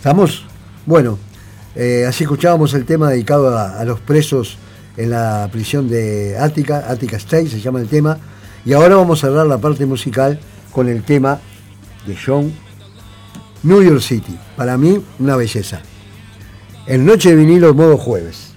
¿Estamos? 0.08 0.42
Bueno, 0.86 1.18
eh, 1.76 2.06
así 2.08 2.24
escuchábamos 2.24 2.72
el 2.72 2.86
tema 2.86 3.10
dedicado 3.10 3.58
a, 3.58 3.84
los 3.84 4.00
presos 4.00 4.56
en 4.96 5.10
la 5.10 5.50
prisión 5.52 5.86
de 5.86 6.34
Ática, 6.38 6.90
Ática 6.90 7.18
State 7.18 7.48
se 7.48 7.60
llama 7.60 7.80
el 7.80 7.88
tema, 7.88 8.16
y 8.64 8.72
ahora 8.72 8.96
vamos 8.96 9.22
a 9.22 9.26
cerrar 9.26 9.46
la 9.46 9.58
parte 9.58 9.84
musical 9.84 10.40
con 10.72 10.88
el 10.88 11.02
tema 11.02 11.40
de 12.06 12.16
John 12.16 12.50
New 13.62 13.82
York 13.82 14.00
City. 14.00 14.34
Para 14.56 14.78
mí, 14.78 14.98
una 15.18 15.36
belleza. 15.36 15.82
En 16.86 17.04
Noche 17.04 17.28
de 17.28 17.36
Vinilo, 17.36 17.74
modo 17.74 17.98
jueves. 17.98 18.47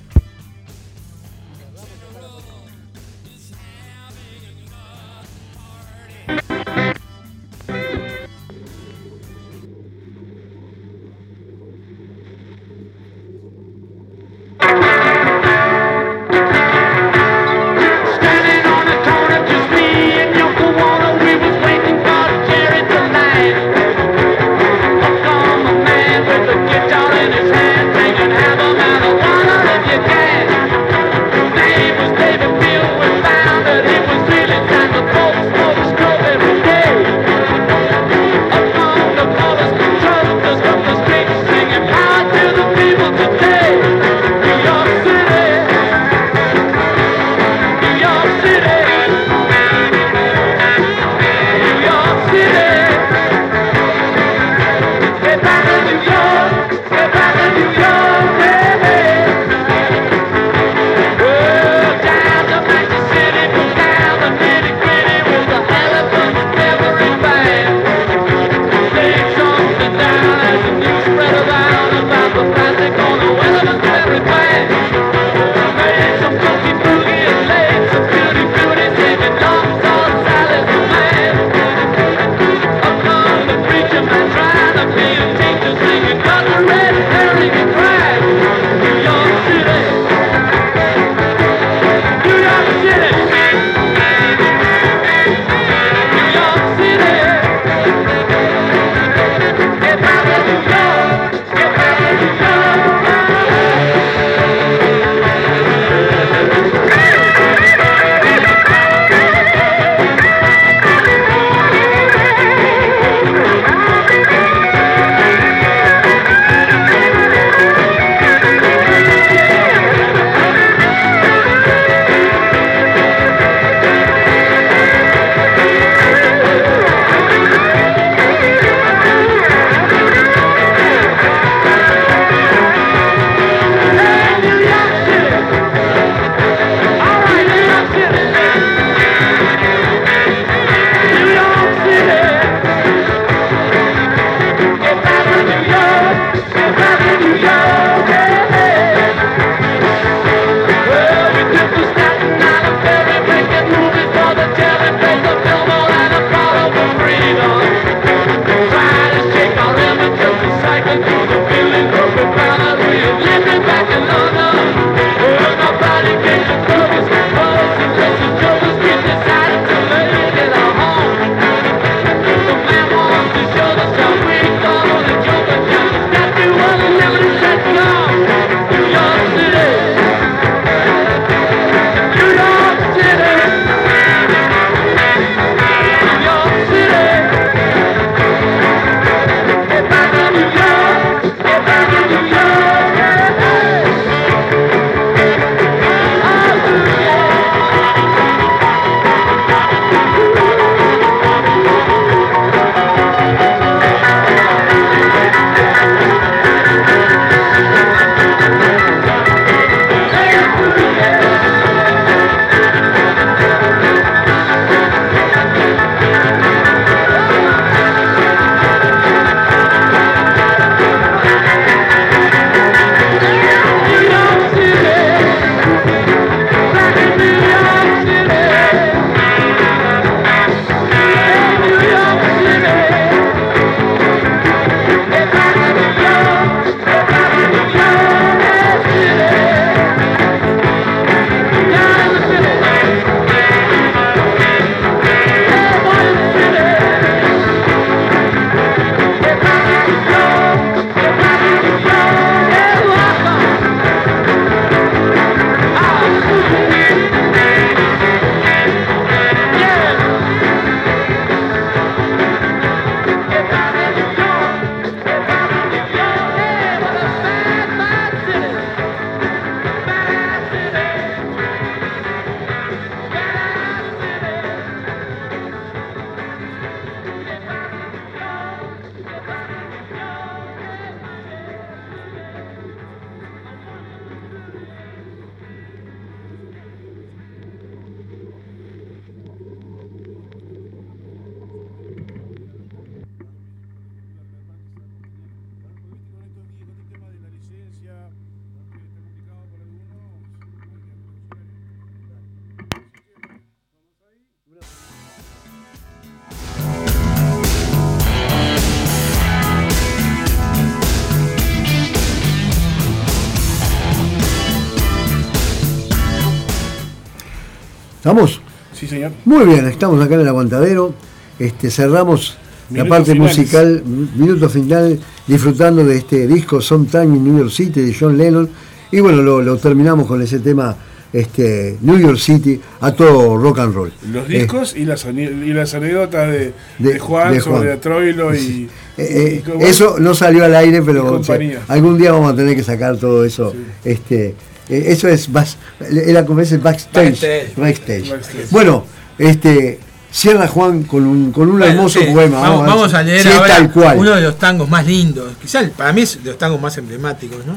¿Estamos? 318.05 318.41
Sí, 318.73 318.87
señor. 318.87 319.11
Muy 319.25 319.45
bien, 319.45 319.67
estamos 319.67 320.03
acá 320.03 320.15
en 320.15 320.21
el 320.21 320.27
aguantadero. 320.27 320.91
Este, 321.37 321.69
cerramos 321.69 322.35
la 322.71 322.85
parte 322.85 323.11
finales. 323.13 323.37
musical, 323.37 323.83
minuto 324.15 324.49
final, 324.49 324.99
disfrutando 325.27 325.85
de 325.85 325.97
este 325.97 326.25
disco 326.25 326.61
Sometime 326.61 327.05
in 327.17 327.23
New 327.23 327.37
York 327.37 327.51
City 327.51 327.81
de 327.81 327.95
John 327.97 328.17
Lennon. 328.17 328.49
Y 328.91 328.99
bueno, 329.01 329.21
lo, 329.21 329.41
lo 329.41 329.57
terminamos 329.57 330.07
con 330.07 330.19
ese 330.21 330.39
tema 330.39 330.75
este, 331.13 331.77
New 331.81 331.99
York 331.99 332.17
City 332.17 332.59
a 332.79 332.91
todo 332.91 333.37
rock 333.37 333.59
and 333.59 333.75
roll. 333.75 333.91
Los 334.11 334.27
Eh, 334.29 334.39
discos 334.39 334.75
y, 334.75 334.85
las, 334.85 335.05
ani- 335.05 335.23
y 335.23 335.53
las 335.53 335.73
anécdotas 335.75 336.31
de, 336.31 336.53
de- 336.79 336.93
de 336.93 336.99
Juan 336.99 337.33
de 337.33 337.41
sobre. 337.41 337.77
Troilo 337.77 338.33
y, 338.33 338.67
eh, 338.97 339.43
eh, 339.43 339.43
y 339.59 339.63
eso 339.63 339.97
no 339.99 340.15
salió 340.15 340.43
al 340.45 340.55
aire, 340.55 340.81
pero 340.81 341.01
o 341.05 341.23
sea, 341.23 341.35
compañía. 341.35 341.59
algún 341.67 341.97
día 341.99 342.11
vamos 342.13 342.33
a 342.33 342.35
tener 342.35 342.55
que 342.55 342.63
sacar 342.63 342.97
todo 342.97 343.25
eso. 343.25 343.53
Este, 343.85 344.33
eh, 344.71 344.83
eso 344.87 345.07
es 345.07 345.29
bas- 345.31 345.57
era 345.79 346.25
como 346.25 346.39
ese 346.41 346.57
backstage. 346.57 347.09
Backstage. 347.21 347.55
backstage. 347.55 348.09
Backstage. 348.09 348.49
Bueno, 348.49 348.85
este 349.19 349.79
cierra 350.11 350.47
Juan 350.47 350.83
con 350.83 351.05
un, 351.05 351.31
con 351.31 351.43
un 351.49 351.57
Bueno, 351.59 351.65
hermoso 351.73 351.99
sí, 351.99 352.05
poema. 352.13 352.39
Vamos, 352.41 352.65
vamos 352.65 352.93
a 352.93 353.03
leer 353.03 353.21
si 353.21 353.27
es 353.29 353.35
ahora 353.35 353.47
tal 353.57 353.71
cual. 353.71 353.97
uno 353.97 354.11
de 354.15 354.21
los 354.21 354.37
tangos 354.39 354.69
más 354.69 354.85
lindos, 354.85 355.33
quizás 355.41 355.69
para 355.69 355.93
mí 355.93 356.01
es 356.01 356.23
de 356.23 356.29
los 356.31 356.37
tangos 356.39 356.59
más 356.59 356.77
emblemáticos, 356.77 357.45
¿no? 357.45 357.55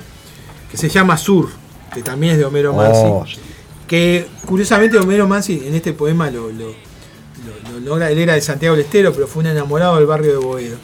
Que 0.70 0.76
se 0.76 0.88
llama 0.88 1.16
Sur, 1.16 1.48
que 1.92 2.02
también 2.02 2.34
es 2.34 2.38
de 2.38 2.44
Homero 2.44 2.72
Mansi. 2.74 3.00
Oh, 3.04 3.24
sí. 3.26 3.36
Que 3.88 4.26
curiosamente 4.46 4.96
Homero 4.98 5.26
Mansi 5.28 5.62
en 5.66 5.74
este 5.74 5.92
poema 5.92 6.30
lo, 6.30 6.48
lo- 6.50 6.68
lo- 6.68 7.70
lo 7.72 7.80
logra, 7.84 8.10
él 8.10 8.18
era 8.18 8.34
de 8.34 8.40
Santiago 8.40 8.76
del 8.76 8.84
Estero, 8.84 9.12
pero 9.12 9.26
fue 9.26 9.42
un 9.42 9.48
enamorado 9.50 9.96
del 9.96 10.06
barrio 10.06 10.32
de 10.32 10.38
Boedo. 10.38 10.76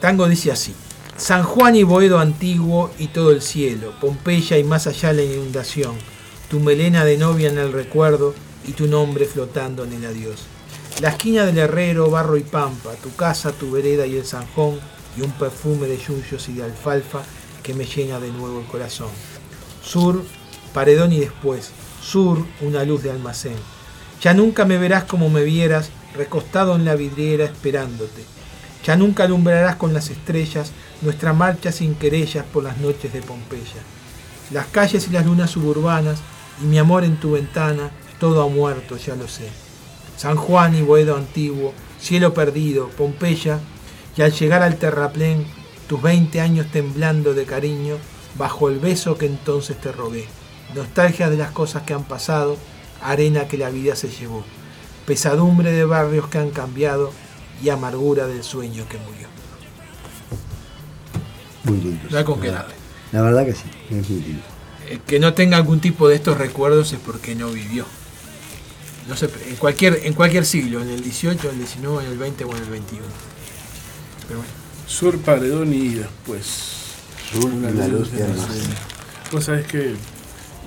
Tango 0.00 0.26
dice 0.28 0.50
así. 0.50 0.74
San 1.20 1.42
Juan 1.42 1.76
y 1.76 1.82
Boedo 1.82 2.18
antiguo 2.18 2.90
y 2.98 3.08
todo 3.08 3.30
el 3.30 3.42
cielo, 3.42 3.92
Pompeya 4.00 4.56
y 4.56 4.64
más 4.64 4.86
allá 4.86 5.12
la 5.12 5.22
inundación, 5.22 5.94
tu 6.48 6.60
melena 6.60 7.04
de 7.04 7.18
novia 7.18 7.50
en 7.50 7.58
el 7.58 7.74
recuerdo 7.74 8.34
y 8.66 8.72
tu 8.72 8.86
nombre 8.86 9.26
flotando 9.26 9.84
en 9.84 9.92
el 9.92 10.06
adiós. 10.06 10.46
La 11.02 11.10
esquina 11.10 11.44
del 11.44 11.58
herrero, 11.58 12.10
barro 12.10 12.38
y 12.38 12.42
pampa, 12.42 12.94
tu 13.02 13.14
casa, 13.16 13.52
tu 13.52 13.70
vereda 13.70 14.06
y 14.06 14.16
el 14.16 14.24
zanjón, 14.24 14.80
y 15.14 15.20
un 15.20 15.30
perfume 15.32 15.88
de 15.88 15.98
yuyos 15.98 16.48
y 16.48 16.54
de 16.54 16.64
alfalfa 16.64 17.20
que 17.62 17.74
me 17.74 17.84
llena 17.84 18.18
de 18.18 18.30
nuevo 18.30 18.58
el 18.58 18.66
corazón. 18.66 19.10
Sur, 19.82 20.24
paredón 20.72 21.12
y 21.12 21.20
después, 21.20 21.70
sur, 22.02 22.46
una 22.62 22.82
luz 22.84 23.02
de 23.02 23.10
almacén. 23.10 23.56
Ya 24.22 24.32
nunca 24.32 24.64
me 24.64 24.78
verás 24.78 25.04
como 25.04 25.28
me 25.28 25.44
vieras, 25.44 25.90
recostado 26.14 26.76
en 26.76 26.86
la 26.86 26.94
vidriera 26.94 27.44
esperándote. 27.44 28.24
Ya 28.86 28.96
nunca 28.96 29.24
alumbrarás 29.24 29.76
con 29.76 29.92
las 29.92 30.08
estrellas 30.08 30.72
nuestra 31.02 31.32
marcha 31.32 31.72
sin 31.72 31.94
querellas 31.94 32.44
por 32.44 32.64
las 32.64 32.78
noches 32.78 33.12
de 33.12 33.22
Pompeya. 33.22 33.82
Las 34.50 34.66
calles 34.66 35.06
y 35.08 35.12
las 35.12 35.24
lunas 35.24 35.50
suburbanas 35.50 36.20
y 36.62 36.66
mi 36.66 36.78
amor 36.78 37.04
en 37.04 37.16
tu 37.16 37.32
ventana, 37.32 37.90
todo 38.18 38.42
ha 38.42 38.48
muerto, 38.48 38.96
ya 38.96 39.16
lo 39.16 39.28
sé. 39.28 39.48
San 40.16 40.36
Juan 40.36 40.74
y 40.74 40.82
Boedo 40.82 41.16
antiguo, 41.16 41.72
cielo 41.98 42.34
perdido, 42.34 42.88
Pompeya, 42.90 43.58
y 44.16 44.22
al 44.22 44.32
llegar 44.32 44.62
al 44.62 44.76
terraplén, 44.76 45.46
tus 45.88 46.02
20 46.02 46.40
años 46.40 46.66
temblando 46.70 47.32
de 47.32 47.46
cariño, 47.46 47.96
bajo 48.36 48.68
el 48.68 48.78
beso 48.78 49.16
que 49.16 49.26
entonces 49.26 49.80
te 49.80 49.92
rogué. 49.92 50.26
Nostalgia 50.74 51.30
de 51.30 51.36
las 51.36 51.50
cosas 51.52 51.82
que 51.84 51.94
han 51.94 52.04
pasado, 52.04 52.56
arena 53.02 53.48
que 53.48 53.56
la 53.56 53.70
vida 53.70 53.96
se 53.96 54.08
llevó, 54.08 54.44
pesadumbre 55.06 55.72
de 55.72 55.84
barrios 55.84 56.28
que 56.28 56.38
han 56.38 56.50
cambiado 56.50 57.12
y 57.62 57.70
amargura 57.70 58.26
del 58.26 58.42
sueño 58.42 58.84
que 58.88 58.98
murió. 58.98 59.28
Muy 61.70 61.80
lindo. 61.80 62.00
No 62.10 62.18
hay 62.18 62.24
con 62.24 62.40
qué 62.40 62.48
la, 62.48 62.54
darle. 62.54 62.74
la 63.12 63.22
verdad 63.22 63.44
que 63.46 63.52
sí, 63.52 63.64
es 63.90 64.08
muy 64.10 64.20
lindo. 64.22 64.42
El 64.88 65.00
que 65.00 65.20
no 65.20 65.34
tenga 65.34 65.56
algún 65.56 65.80
tipo 65.80 66.08
de 66.08 66.16
estos 66.16 66.36
recuerdos 66.38 66.92
es 66.92 66.98
porque 66.98 67.34
no 67.34 67.50
vivió. 67.50 67.84
No 69.08 69.16
sé, 69.16 69.28
en 69.48 69.56
cualquier, 69.56 70.00
en 70.04 70.12
cualquier 70.14 70.44
siglo, 70.46 70.80
en 70.82 70.90
el 70.90 71.02
18, 71.02 71.48
en 71.48 71.50
el 71.54 71.58
19, 71.58 72.04
en 72.04 72.12
el 72.12 72.18
20 72.18 72.44
o 72.44 72.50
en 72.56 72.62
el 72.62 72.70
21. 72.70 73.02
Pero 74.28 74.38
bueno. 74.40 74.52
Sur, 74.86 75.18
Paredón 75.18 75.72
y 75.72 75.94
después. 75.94 76.44
Sur, 77.32 77.44
Una 77.46 77.70
la 77.70 77.86
luz 77.88 78.10
luz 78.10 78.12
de. 78.12 78.26
Vos 79.32 79.44
sabés 79.44 79.66
que 79.66 79.94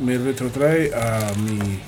me 0.01 0.17
retrotrae 0.17 0.93
a 0.93 1.33
mi 1.35 1.79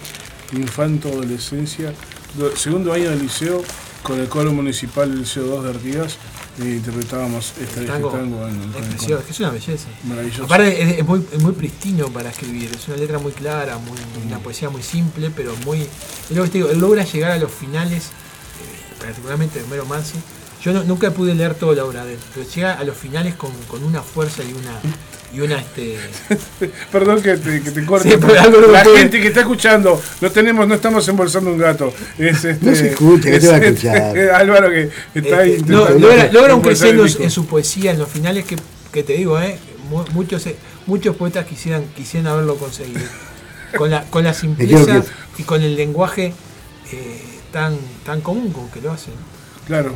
infanto 0.60 1.08
adolescencia, 1.10 1.94
do- 2.38 2.56
segundo 2.56 2.92
año 2.94 3.10
del 3.10 3.20
liceo, 3.24 3.64
con 4.04 4.20
el 4.20 4.28
coro 4.28 4.52
municipal 4.54 5.10
del 5.10 5.22
Liceo 5.22 5.46
2 5.48 5.64
de 5.64 5.70
Artigas, 5.72 6.18
e 6.58 6.76
interpretábamos 6.76 7.50
este, 7.60 7.64
este 7.64 7.86
Tango, 7.86 8.10
tango 8.10 8.48
en, 8.48 8.56
es 8.56 8.76
el 8.76 8.84
precioso, 8.84 9.20
es 9.20 9.26
que 9.26 9.32
es 9.32 9.40
una 9.40 9.50
belleza. 9.50 9.88
Maravilloso. 10.04 10.44
Aparte 10.46 10.82
es, 10.82 11.00
es 11.00 11.06
muy, 11.06 11.26
es 11.32 11.42
muy 11.42 11.52
pristino 11.52 12.08
para 12.10 12.30
escribir, 12.30 12.72
es 12.74 12.88
una 12.88 12.98
letra 12.98 13.20
muy 13.20 13.34
clara, 13.34 13.78
muy, 13.78 13.98
una 14.26 14.40
poesía 14.40 14.70
muy 14.70 14.82
simple, 14.82 15.32
pero 15.36 15.54
muy... 15.66 15.82
Es 15.82 16.32
lo 16.36 16.44
que 16.44 16.50
te 16.50 16.58
digo, 16.60 16.70
él 16.70 16.80
logra 16.80 17.04
llegar 17.04 17.32
a 17.32 17.38
los 17.38 17.52
finales, 17.52 18.06
eh, 18.06 18.96
particularmente 19.00 19.60
de 19.60 19.66
Homero 19.66 19.86
Mansi. 19.86 20.18
Yo 20.66 20.74
no- 20.74 20.84
nunca 20.84 21.12
pude 21.12 21.34
leer 21.36 21.54
toda 21.54 21.76
la 21.76 21.86
obra 21.86 22.04
de 22.04 22.14
él, 22.16 22.20
pero 22.34 22.46
llega 22.50 22.74
a 22.74 22.84
los 22.84 22.98
finales 22.98 23.36
con, 23.36 23.52
con 23.68 23.84
una 23.84 24.02
fuerza 24.02 24.42
y 24.44 24.52
una... 24.52 24.80
Y 25.34 25.42
una 25.42 25.60
este, 25.60 25.98
Perdón 26.94 27.22
que 27.22 27.36
te, 27.36 27.62
que 27.62 27.72
te 27.72 27.86
corte. 27.86 28.10
Sí, 28.10 28.18
pero 28.22 28.72
la 28.72 28.84
puede- 28.84 29.00
gente 29.00 29.20
que 29.22 29.28
está 29.28 29.42
escuchando, 29.42 30.02
no 30.22 30.32
tenemos, 30.32 30.66
no 30.66 30.76
estamos 30.76 31.06
embolsando 31.10 31.52
un 31.52 31.58
gato. 31.58 31.94
Es 32.18 32.46
este, 32.46 32.66
No 32.66 32.74
se 32.76 32.92
escucha, 32.92 33.24
que 33.30 33.36
es 33.36 33.42
te 33.42 33.48
va 33.50 33.56
a 33.56 33.58
este, 33.58 33.70
escuchar. 33.70 34.18
Álvaro 34.36 34.70
que 34.70 34.90
está 35.14 35.40
ahí. 35.40 35.52
Este, 35.54 35.72
no, 35.72 35.80
intentando 35.82 36.08
logra, 36.08 36.32
logra 36.32 36.56
un 36.56 36.62
crescendo 36.62 37.06
en 37.06 37.32
su 37.32 37.46
poesía, 37.48 37.92
en 37.92 38.00
los 38.00 38.08
finales 38.08 38.46
que, 38.46 38.56
que 38.94 39.04
te 39.04 39.14
digo, 39.14 39.38
eh, 39.42 39.58
mu- 39.90 40.06
muchos, 40.14 40.46
eh, 40.48 40.56
muchos 40.86 41.16
poetas 41.18 41.46
quisieran, 41.46 41.84
quisieran 41.96 42.28
haberlo 42.28 42.56
conseguido. 42.56 43.02
Con 43.78 43.90
la, 43.92 44.04
con 44.06 44.24
la 44.24 44.34
simpleza 44.42 45.04
y 45.38 45.44
con 45.44 45.62
el 45.62 45.76
lenguaje 45.76 46.34
eh, 46.94 47.22
tan, 47.52 47.78
tan 48.06 48.22
común 48.22 48.54
con 48.54 48.70
que 48.70 48.80
lo 48.80 48.92
hacen. 48.94 49.16
Claro. 49.68 49.96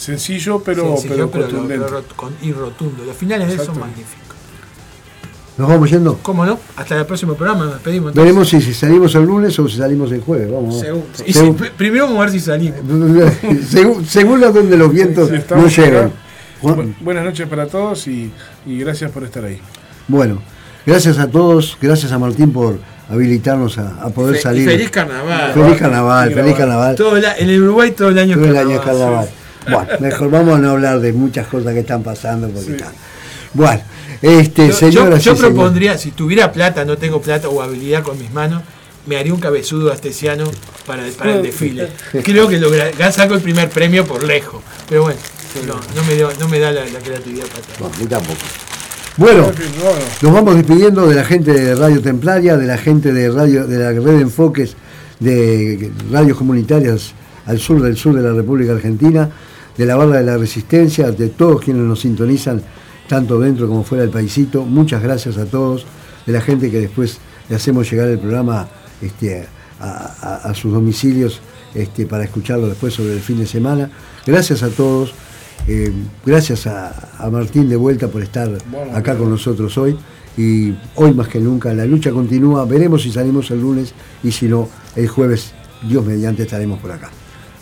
Sencillo, 0.00 0.62
pero, 0.64 0.96
Sencillo, 0.96 1.30
pero 1.30 1.44
contundente. 1.44 1.84
con- 2.16 2.32
y 2.40 2.52
rotundo. 2.52 3.04
Los 3.04 3.16
finales 3.16 3.48
de 3.48 3.54
él 3.54 3.60
son 3.60 3.78
magníficos. 3.78 4.16
¿Nos 5.58 5.68
vamos 5.68 5.90
yendo? 5.90 6.18
¿Cómo 6.22 6.46
no? 6.46 6.58
Hasta 6.76 6.98
el 6.98 7.04
próximo 7.04 7.34
programa, 7.34 7.64
nos 7.64 7.74
despedimos. 7.74 8.10
entonces. 8.12 8.24
Veremos 8.24 8.48
si, 8.48 8.62
si 8.62 8.72
salimos 8.72 9.14
el 9.14 9.24
lunes 9.24 9.58
o 9.58 9.68
si 9.68 9.76
salimos 9.76 10.10
el 10.10 10.22
jueves. 10.22 10.50
Vamos. 10.50 10.80
Según- 10.80 11.04
y 11.26 11.32
Según- 11.34 11.58
si- 11.58 11.64
primero 11.76 12.04
vamos 12.06 12.18
a 12.18 12.22
ver 12.22 12.30
si 12.30 12.40
salimos. 12.40 12.78
según, 13.68 14.06
según 14.06 14.42
a 14.42 14.50
donde 14.50 14.76
los 14.78 14.90
vientos 14.90 15.26
Sí, 15.26 15.32
no 15.34 15.38
estamos 15.38 15.76
llegan. 15.76 16.12
Bu- 16.62 16.94
buenas 17.00 17.24
noches 17.24 17.46
para 17.46 17.66
todos 17.66 18.06
y, 18.08 18.32
y 18.64 18.78
gracias 18.78 19.10
por 19.10 19.24
estar 19.24 19.44
ahí. 19.44 19.60
Bueno, 20.08 20.40
gracias 20.86 21.18
a 21.18 21.28
todos, 21.28 21.76
gracias 21.80 22.10
a 22.12 22.18
Martín 22.18 22.52
por 22.54 22.78
habilitarnos 23.10 23.76
a, 23.76 24.02
a 24.02 24.08
poder 24.08 24.36
Fe- 24.36 24.42
salir. 24.42 24.66
feliz 24.68 24.88
carnaval. 24.90 25.52
Feliz 25.52 25.76
carnaval, 25.78 26.28
Feliz 26.30 26.42
feliz 26.42 26.56
carnaval. 26.56 26.96
Todo 26.96 27.16
el 27.18 27.24
a- 27.26 27.36
en 27.36 27.50
el 27.50 27.62
Uruguay 27.62 27.90
todo 27.90 28.08
el 28.08 28.18
año 28.18 28.36
Todo 28.36 28.46
el 28.46 28.56
año 28.56 28.80
carnaval. 28.80 29.28
Bueno, 29.70 29.88
mejor 30.00 30.30
vamos 30.30 30.54
a 30.56 30.58
no 30.58 30.70
hablar 30.70 31.00
de 31.00 31.12
muchas 31.12 31.46
cosas 31.46 31.72
que 31.74 31.80
están 31.80 32.02
pasando 32.02 32.48
porque 32.48 32.78
Sí. 32.78 32.84
Bueno, 33.52 33.80
este, 34.22 34.68
Yo, 34.68 34.72
señoras 34.74 35.24
yo 35.24 35.34
propondría, 35.36 35.98
si 35.98 36.12
tuviera 36.12 36.52
plata, 36.52 36.84
no 36.84 36.96
tengo 36.98 37.20
plata 37.20 37.48
o 37.48 37.60
habilidad 37.62 38.02
con 38.02 38.16
mis 38.18 38.32
manos, 38.32 38.62
me 39.06 39.16
haría 39.16 39.32
un 39.34 39.40
cabezudo 39.40 39.92
astesiano 39.92 40.44
para 40.86 41.06
el, 41.06 41.12
para 41.12 41.36
el 41.36 41.42
desfile. 41.42 41.88
Creo 42.22 42.46
que 42.48 42.58
logra, 42.58 42.90
saco 43.12 43.34
el 43.34 43.40
primer 43.40 43.68
premio 43.70 44.04
por 44.04 44.22
lejos. 44.22 44.62
Pero 44.88 45.02
bueno, 45.02 45.18
no, 45.66 45.74
no 45.96 46.06
me, 46.06 46.14
dio- 46.14 46.30
no 46.38 46.48
me 46.48 46.58
da 46.60 46.70
la, 46.70 46.84
la 46.84 46.98
creatividad 47.00 47.46
para. 47.46 47.90
No, 47.90 48.08
tampoco. 48.08 48.38
Bueno, 49.16 49.50
nos 50.22 50.32
vamos 50.32 50.54
despidiendo 50.54 51.06
de 51.08 51.16
la 51.16 51.24
gente 51.24 51.52
de 51.52 51.74
Radio 51.74 52.00
Templaria, 52.00 52.56
de 52.56 52.66
la 52.66 52.78
gente 52.78 53.12
de 53.12 53.30
radio, 53.30 53.66
de 53.66 53.78
la 53.78 53.90
red 53.90 54.16
de 54.16 54.20
enfoques 54.22 54.76
de 55.18 55.90
radios 56.10 56.38
comunitarias 56.38 57.12
al 57.46 57.58
sur 57.58 57.82
del 57.82 57.96
sur 57.96 58.14
de 58.14 58.22
la 58.22 58.32
República 58.32 58.72
Argentina, 58.72 59.28
de 59.80 59.86
la 59.86 59.96
barra 59.96 60.18
de 60.18 60.24
la 60.24 60.36
resistencia, 60.36 61.10
de 61.10 61.28
todos 61.30 61.62
quienes 61.62 61.82
nos 61.84 62.00
sintonizan, 62.00 62.62
tanto 63.08 63.40
dentro 63.40 63.66
como 63.66 63.82
fuera 63.82 64.02
del 64.02 64.10
paisito. 64.12 64.62
Muchas 64.64 65.02
gracias 65.02 65.38
a 65.38 65.46
todos, 65.46 65.86
de 66.26 66.32
la 66.32 66.40
gente 66.42 66.70
que 66.70 66.80
después 66.80 67.18
le 67.48 67.56
hacemos 67.56 67.90
llegar 67.90 68.08
el 68.08 68.18
programa 68.18 68.68
este, 69.00 69.46
a, 69.80 69.88
a- 70.20 70.50
a 70.50 70.54
sus 70.54 70.72
domicilios 70.72 71.40
este, 71.74 72.04
para 72.06 72.24
escucharlo 72.24 72.68
después 72.68 72.92
sobre 72.92 73.14
el 73.14 73.20
fin 73.20 73.38
de 73.38 73.46
semana. 73.46 73.90
Gracias 74.26 74.62
a 74.62 74.68
todos. 74.68 75.14
Eh, 75.66 75.92
gracias 76.26 76.66
a, 76.66 77.10
a 77.18 77.30
Martín 77.30 77.68
de 77.68 77.76
vuelta 77.76 78.08
por 78.08 78.22
estar 78.22 78.48
Bueno, 78.70 78.94
acá 78.96 79.16
con 79.16 79.30
nosotros 79.30 79.76
hoy. 79.78 79.96
Y 80.36 80.74
hoy 80.96 81.12
más 81.14 81.28
que 81.28 81.40
nunca 81.40 81.72
la 81.74 81.84
lucha 81.86 82.10
continúa. 82.12 82.64
Veremos 82.66 83.02
si 83.02 83.10
salimos 83.12 83.50
el 83.50 83.60
lunes 83.60 83.92
y 84.22 84.30
si 84.30 84.46
no, 84.46 84.68
el 84.94 85.08
jueves, 85.08 85.52
Dios 85.88 86.04
mediante, 86.04 86.42
estaremos 86.42 86.78
por 86.80 86.92
acá. 86.92 87.10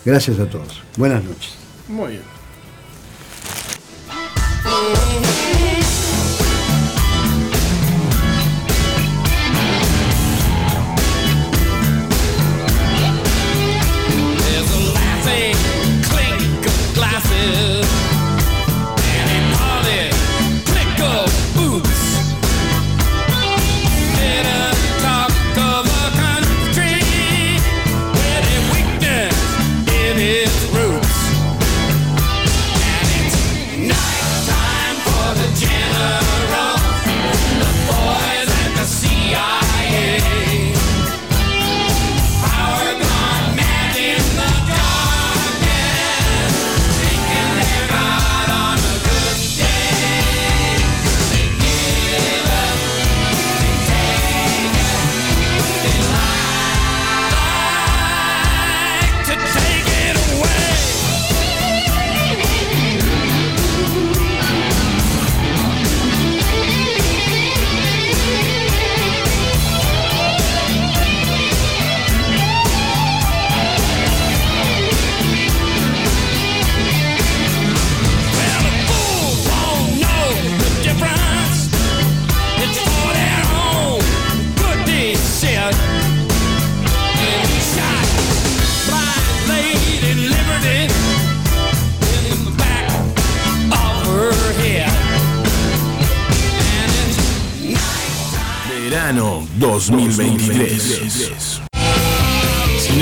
Gracias 0.05 0.37
a 0.39 0.45
todos. 0.49 0.81
Buenas 0.97 1.23
noches. 1.23 1.68
Muy 1.89 2.11
bien. 2.13 2.38